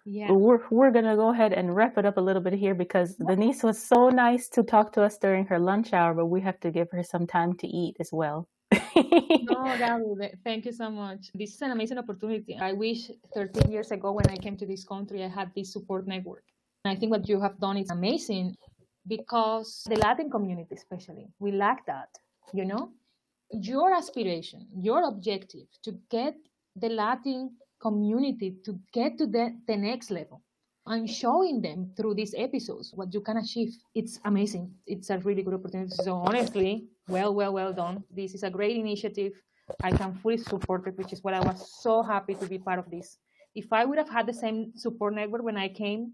yeah. 0.04 0.30
We're, 0.30 0.60
we're 0.70 0.90
going 0.90 1.06
to 1.06 1.16
go 1.16 1.30
ahead 1.30 1.54
and 1.54 1.74
wrap 1.74 1.96
it 1.96 2.04
up 2.04 2.18
a 2.18 2.20
little 2.20 2.42
bit 2.42 2.52
here 2.52 2.74
because 2.74 3.16
Denisse 3.16 3.64
was 3.64 3.82
so 3.82 4.10
nice 4.10 4.50
to 4.50 4.62
talk 4.62 4.92
to 4.92 5.02
us 5.02 5.16
during 5.16 5.46
her 5.46 5.58
lunch 5.58 5.94
hour, 5.94 6.12
but 6.12 6.26
we 6.26 6.42
have 6.42 6.60
to 6.60 6.70
give 6.70 6.90
her 6.90 7.02
some 7.02 7.26
time 7.26 7.54
to 7.56 7.66
eat 7.66 7.96
as 7.98 8.12
well. 8.12 8.46
No, 8.72 9.76
Gabby, 9.78 10.30
thank 10.44 10.64
you 10.64 10.72
so 10.72 10.90
much. 10.90 11.30
This 11.34 11.54
is 11.54 11.62
an 11.62 11.72
amazing 11.72 11.98
opportunity. 11.98 12.56
I 12.60 12.72
wish 12.72 13.10
13 13.34 13.70
years 13.70 13.90
ago 13.90 14.12
when 14.12 14.28
I 14.28 14.36
came 14.36 14.56
to 14.58 14.66
this 14.66 14.84
country, 14.84 15.24
I 15.24 15.28
had 15.28 15.50
this 15.54 15.72
support 15.72 16.06
network. 16.06 16.44
And 16.84 16.96
I 16.96 16.98
think 16.98 17.10
what 17.10 17.28
you 17.28 17.40
have 17.40 17.58
done 17.58 17.76
is 17.76 17.90
amazing 17.90 18.56
because 19.06 19.82
the 19.88 19.96
Latin 19.96 20.30
community, 20.30 20.74
especially, 20.74 21.28
we 21.38 21.52
lack 21.52 21.84
that, 21.86 22.08
you 22.52 22.64
know? 22.64 22.92
Your 23.50 23.92
aspiration, 23.94 24.68
your 24.76 25.08
objective 25.08 25.66
to 25.82 25.92
get 26.10 26.34
the 26.76 26.88
Latin 26.88 27.56
community 27.80 28.56
to 28.64 28.78
get 28.92 29.18
to 29.18 29.26
the, 29.26 29.56
the 29.66 29.76
next 29.76 30.10
level 30.10 30.42
and 30.86 31.08
showing 31.08 31.60
them 31.60 31.92
through 31.96 32.14
these 32.14 32.34
episodes 32.36 32.92
what 32.94 33.12
you 33.12 33.20
can 33.20 33.38
achieve. 33.38 33.72
It's 33.94 34.18
amazing. 34.24 34.72
It's 34.86 35.10
a 35.10 35.18
really 35.18 35.42
good 35.42 35.54
opportunity. 35.54 35.90
So 35.90 36.14
honestly, 36.14 36.86
well, 37.10 37.34
well, 37.34 37.52
well 37.52 37.72
done. 37.72 38.04
This 38.10 38.34
is 38.34 38.42
a 38.42 38.50
great 38.50 38.76
initiative. 38.76 39.32
I 39.82 39.90
can 39.92 40.14
fully 40.14 40.38
support 40.38 40.86
it, 40.86 40.96
which 40.96 41.12
is 41.12 41.22
what 41.22 41.34
I 41.34 41.40
was 41.40 41.80
so 41.82 42.02
happy 42.02 42.34
to 42.34 42.46
be 42.46 42.58
part 42.58 42.78
of 42.78 42.90
this. 42.90 43.18
If 43.54 43.72
I 43.72 43.84
would 43.84 43.98
have 43.98 44.08
had 44.08 44.26
the 44.26 44.32
same 44.32 44.72
support 44.76 45.14
network 45.14 45.42
when 45.42 45.56
I 45.56 45.68
came 45.68 46.12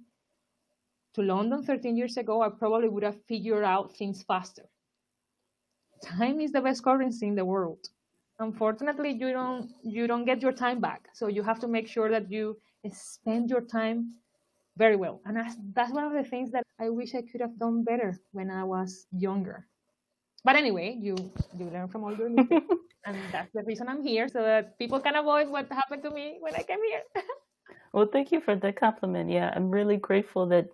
to 1.15 1.23
London 1.23 1.63
13 1.63 1.97
years 1.97 2.17
ago, 2.17 2.43
I 2.43 2.49
probably 2.49 2.89
would 2.89 3.03
have 3.03 3.23
figured 3.29 3.65
out 3.65 3.97
things 3.97 4.23
faster. 4.23 4.65
Time 6.03 6.41
is 6.41 6.53
the 6.53 6.61
best 6.61 6.83
currency 6.83 7.27
in 7.27 7.35
the 7.35 7.45
world. 7.45 7.89
Unfortunately, 8.39 9.13
you 9.13 9.33
don't 9.33 9.73
you 9.83 10.07
don't 10.07 10.27
get 10.27 10.43
your 10.43 10.53
time 10.53 10.79
back. 10.79 11.09
So 11.15 11.27
you 11.27 11.43
have 11.43 11.59
to 11.61 11.69
make 11.69 11.89
sure 11.89 12.11
that 12.11 12.31
you 12.31 12.59
spend 12.93 13.49
your 13.51 13.63
time 13.63 14.13
very 14.77 14.97
well. 14.97 15.21
And 15.25 15.37
that's, 15.37 15.57
that's 15.75 15.93
one 15.93 16.05
of 16.05 16.13
the 16.13 16.29
things 16.29 16.51
that 16.53 16.63
I 16.79 16.91
wish 16.91 17.15
I 17.15 17.23
could 17.23 17.41
have 17.41 17.59
done 17.59 17.83
better 17.83 18.19
when 18.33 18.51
I 18.51 18.65
was 18.65 19.07
younger. 19.11 19.67
But 20.47 20.55
anyway, 20.55 20.97
you 21.01 21.17
you 21.59 21.67
learn 21.75 21.89
from 21.89 22.05
all 22.05 22.15
your 22.15 22.31
mistakes, 22.31 22.71
and 23.05 23.17
that's 23.33 23.53
the 23.53 23.65
reason 23.65 23.89
I'm 23.89 24.03
here, 24.05 24.29
so 24.29 24.43
that 24.43 24.79
people 24.79 25.01
can 25.01 25.17
avoid 25.17 25.49
what 25.49 25.67
happened 25.73 26.05
to 26.05 26.11
me 26.11 26.37
when 26.39 26.55
I 26.55 26.63
came 26.63 26.83
here. 26.91 27.03
well, 27.93 28.07
thank 28.07 28.31
you 28.31 28.41
for 28.41 28.55
the 28.55 28.73
compliment. 28.73 29.29
Yeah, 29.29 29.53
I'm 29.57 29.73
really 29.73 29.97
grateful 29.97 30.47
that 30.55 30.69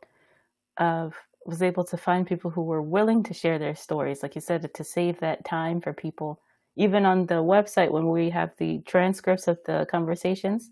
uh, 0.77 1.09
was 1.47 1.63
able 1.63 1.85
to 1.85 1.97
find 1.97 2.27
people 2.27 2.51
who 2.51 2.65
were 2.65 2.83
willing 2.83 3.23
to 3.23 3.33
share 3.33 3.59
their 3.59 3.75
stories, 3.75 4.23
like 4.23 4.35
you 4.35 4.43
said, 4.43 4.61
to 4.75 4.85
save 4.85 5.19
that 5.21 5.43
time 5.47 5.81
for 5.81 5.95
people. 5.95 6.39
Even 6.77 7.07
on 7.07 7.25
the 7.25 7.41
website, 7.55 7.91
when 7.91 8.09
we 8.09 8.29
have 8.29 8.51
the 8.59 8.81
transcripts 8.81 9.49
of 9.49 9.59
the 9.65 9.87
conversations, 9.91 10.71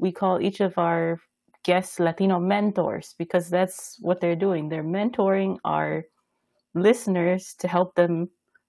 we 0.00 0.10
call 0.10 0.40
each 0.40 0.58
of 0.58 0.76
our 0.76 1.20
guests 1.62 2.00
Latino 2.00 2.40
mentors 2.40 3.14
because 3.16 3.48
that's 3.48 3.96
what 4.00 4.20
they're 4.20 4.42
doing. 4.46 4.68
They're 4.68 4.92
mentoring 4.98 5.58
our 5.64 6.04
listeners 6.74 7.54
to 7.58 7.68
help 7.68 7.94
them 7.94 8.28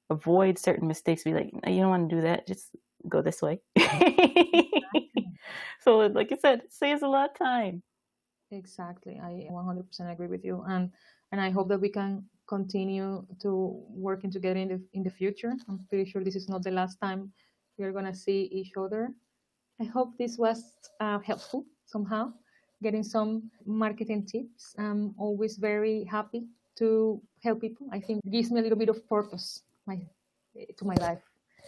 avoid 0.09 0.57
certain 0.57 0.87
mistakes. 0.87 1.23
Be 1.23 1.33
like, 1.33 1.51
you 1.67 1.81
don't 1.81 1.89
want 1.89 2.09
to 2.09 2.15
do 2.15 2.21
that. 2.21 2.47
Just 2.47 2.69
go 3.09 3.21
this 3.21 3.41
way. 3.41 3.59
so, 5.81 5.97
like 5.97 6.31
you 6.31 6.37
said, 6.39 6.61
saves 6.69 7.01
a 7.01 7.07
lot 7.07 7.31
of 7.31 7.37
time. 7.37 7.83
Exactly. 8.51 9.19
I 9.21 9.47
100% 9.51 10.11
agree 10.11 10.27
with 10.27 10.45
you. 10.45 10.63
And 10.67 10.91
and 11.31 11.41
I 11.41 11.49
hope 11.49 11.67
that 11.69 11.81
we 11.81 11.89
can 11.89 12.23
continue 12.47 13.25
to 13.41 13.83
working 13.89 14.31
together 14.31 14.59
in 14.59 14.67
the 14.69 14.81
in 14.93 15.03
the 15.03 15.09
future. 15.09 15.53
I'm 15.67 15.85
pretty 15.89 16.09
sure 16.09 16.23
this 16.23 16.35
is 16.35 16.47
not 16.47 16.63
the 16.63 16.71
last 16.71 16.99
time 17.01 17.31
we're 17.77 17.91
gonna 17.91 18.13
see 18.13 18.43
each 18.51 18.71
other. 18.77 19.09
I 19.81 19.85
hope 19.85 20.17
this 20.17 20.37
was 20.37 20.63
uh, 21.01 21.19
helpful 21.19 21.65
somehow, 21.85 22.31
getting 22.81 23.03
some 23.03 23.51
marketing 23.65 24.25
tips. 24.25 24.73
I'm 24.77 25.13
always 25.17 25.57
very 25.57 26.05
happy 26.05 26.45
to 26.77 27.21
help 27.43 27.61
people. 27.61 27.87
I 27.91 27.99
think 27.99 28.21
gives 28.29 28.51
me 28.51 28.59
a 28.59 28.63
little 28.63 28.77
bit 28.77 28.89
of 28.89 29.07
purpose 29.07 29.63
my, 29.87 29.99
to 30.77 30.85
my 30.85 30.95
life. 30.95 31.21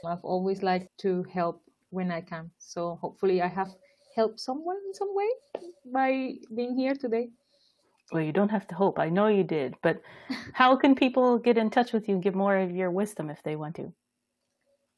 I've 0.06 0.24
always 0.24 0.62
liked 0.64 0.90
to 1.00 1.24
help 1.24 1.62
when 1.90 2.12
I 2.12 2.22
can. 2.22 2.52
So 2.58 2.98
hopefully 3.02 3.42
I 3.42 3.48
have 3.48 3.70
helped 4.16 4.40
someone 4.40 4.78
in 4.88 4.94
some 4.94 5.14
way 5.14 5.30
by 5.92 6.34
being 6.56 6.76
here 6.76 6.96
today. 6.96 7.30
Well, 8.12 8.24
you 8.24 8.32
don't 8.32 8.50
have 8.50 8.68
to 8.68 8.76
hope. 8.76 9.00
I 9.00 9.10
know 9.10 9.28
you 9.28 9.44
did. 9.44 9.76
But 9.82 10.02
how 10.54 10.76
can 10.76 10.96
people 10.96 11.38
get 11.38 11.58
in 11.58 11.70
touch 11.70 11.94
with 11.94 12.08
you 12.08 12.16
and 12.16 12.24
give 12.24 12.36
more 12.36 12.58
of 12.58 12.72
your 12.72 12.92
wisdom 12.92 13.30
if 13.30 13.44
they 13.44 13.56
want 13.56 13.76
to? 13.76 13.94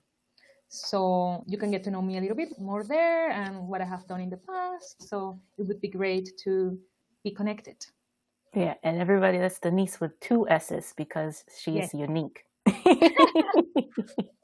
So 0.71 1.45
you 1.47 1.57
can 1.57 1.71
get 1.71 1.83
to 1.85 1.91
know 1.91 2.03
me 2.03 2.19
a 2.19 2.21
little 2.21 2.37
bit 2.37 2.59
more 2.59 2.85
there 2.85 3.31
and 3.31 3.67
what 3.67 3.81
I 3.81 3.87
have 3.87 4.07
done 4.07 4.21
in 4.21 4.29
the 4.31 4.37
past. 4.37 5.09
So 5.09 5.41
it 5.57 5.67
would 5.67 5.81
be 5.81 5.89
great 5.89 6.37
to 6.45 6.79
be 7.25 7.31
connected. 7.31 7.87
Yeah, 8.55 8.75
and 8.83 9.01
everybody, 9.01 9.39
that's 9.39 9.59
Denisse 9.59 9.99
with 10.01 10.21
two 10.21 10.47
S's 10.49 10.93
because 10.97 11.45
she 11.59 11.73
yes. 11.73 11.95
is 11.95 12.01
unique. 12.01 12.45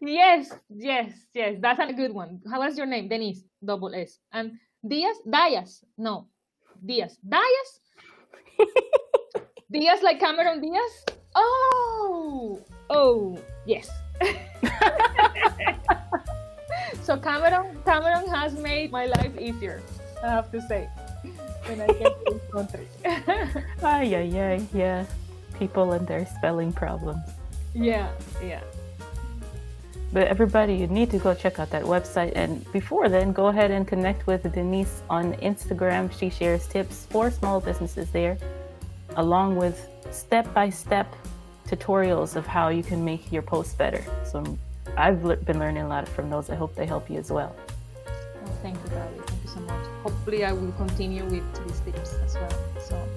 yes, 0.00 0.52
yes, 0.68 1.12
yes. 1.34 1.56
That's 1.60 1.80
a 1.80 1.92
good 1.92 2.12
one. 2.12 2.40
How 2.50 2.60
was 2.60 2.76
your 2.76 2.86
name? 2.86 3.08
Denisse, 3.08 3.44
double 3.64 3.94
S. 3.94 4.18
And 4.32 4.58
Diaz, 4.86 5.16
Diaz. 5.28 5.84
No, 5.98 6.28
Diaz. 6.84 7.18
Diaz? 7.26 7.68
Diaz 9.70 10.02
like 10.02 10.20
Cameron 10.20 10.60
Diaz? 10.60 11.04
Oh, 11.34 12.60
oh, 12.88 13.38
yes. 13.66 13.90
so 17.02 17.18
Cameron, 17.18 17.76
Cameron 17.84 18.28
has 18.28 18.54
made 18.58 18.90
my 18.90 19.06
life 19.06 19.36
easier. 19.38 19.82
I 20.22 20.28
have 20.28 20.50
to 20.52 20.60
say 20.62 20.88
when 21.66 21.80
I 21.80 21.86
get 21.86 22.14
to 22.24 22.32
this 22.32 22.46
country. 22.52 22.86
ay, 23.82 24.14
ay, 24.14 24.30
ay, 24.38 24.66
yeah. 24.72 25.04
People 25.58 25.92
and 25.92 26.06
their 26.06 26.26
spelling 26.26 26.72
problems. 26.72 27.26
Yeah, 27.74 28.08
yeah. 28.42 28.62
But 30.12 30.28
everybody, 30.28 30.74
you 30.74 30.86
need 30.86 31.10
to 31.10 31.18
go 31.18 31.34
check 31.34 31.58
out 31.58 31.70
that 31.70 31.82
website. 31.82 32.32
And 32.34 32.70
before 32.72 33.08
then, 33.08 33.32
go 33.32 33.48
ahead 33.48 33.70
and 33.70 33.86
connect 33.86 34.26
with 34.26 34.44
Denisse 34.44 35.02
on 35.10 35.34
Instagram. 35.34 36.10
She 36.16 36.30
shares 36.30 36.66
tips 36.66 37.06
for 37.10 37.30
small 37.30 37.60
businesses 37.60 38.10
there, 38.10 38.38
along 39.16 39.56
with 39.56 39.88
step 40.10 40.52
by 40.54 40.70
step 40.70 41.14
tutorials 41.68 42.36
of 42.36 42.46
how 42.46 42.68
you 42.68 42.82
can 42.82 43.04
make 43.04 43.32
your 43.32 43.42
posts 43.42 43.74
better. 43.74 44.02
So 44.24 44.56
I've 44.96 45.22
been 45.44 45.58
learning 45.58 45.82
a 45.82 45.88
lot 45.88 46.08
from 46.08 46.30
those. 46.30 46.48
I 46.50 46.54
hope 46.54 46.74
they 46.74 46.86
help 46.86 47.10
you 47.10 47.18
as 47.18 47.30
well. 47.30 47.54
Oh, 48.06 48.50
thank 48.62 48.76
you, 48.76 48.90
Gabby. 48.90 49.20
Thank 49.26 49.42
you 49.42 49.50
so 49.50 49.60
much. 49.60 49.86
Hopefully, 50.02 50.44
I 50.44 50.52
will 50.52 50.72
continue 50.72 51.24
with 51.24 51.66
these 51.66 51.80
tips 51.80 52.14
as 52.24 52.34
well. 52.34 52.58
So, 52.80 53.08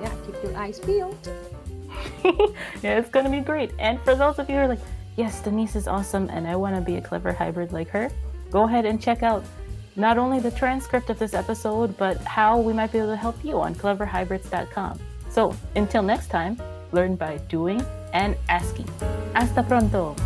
yeah, 0.00 0.12
keep 0.24 0.42
your 0.42 0.56
eyes 0.56 0.80
peeled. 0.80 1.28
yeah, 2.82 2.98
it's 2.98 3.10
going 3.10 3.26
to 3.26 3.30
be 3.30 3.40
great. 3.40 3.72
And 3.78 4.00
for 4.00 4.14
those 4.14 4.38
of 4.38 4.48
you 4.48 4.56
who 4.56 4.62
are 4.62 4.68
like, 4.68 4.80
yes, 5.20 5.42
Denisse 5.42 5.76
is 5.76 5.86
awesome 5.86 6.30
and 6.30 6.48
I 6.48 6.56
want 6.56 6.74
to 6.76 6.80
be 6.80 6.96
a 6.96 7.00
clever 7.00 7.30
hybrid 7.30 7.72
like 7.72 7.90
her, 7.90 8.10
go 8.50 8.64
ahead 8.64 8.86
and 8.86 9.00
check 9.00 9.22
out 9.22 9.44
not 9.94 10.16
only 10.16 10.40
the 10.40 10.50
transcript 10.50 11.10
of 11.10 11.18
this 11.18 11.34
episode, 11.34 11.94
but 11.98 12.16
how 12.22 12.58
we 12.58 12.72
might 12.72 12.90
be 12.90 12.98
able 12.98 13.08
to 13.08 13.16
help 13.16 13.36
you 13.44 13.60
on 13.60 13.74
cleverhybrids.com. 13.74 14.98
So 15.28 15.54
until 15.76 16.02
next 16.02 16.28
time, 16.28 16.56
learn 16.92 17.16
by 17.16 17.36
doing 17.48 17.84
and 18.14 18.34
asking. 18.48 18.88
Hasta 19.34 19.62
pronto! 19.62 20.16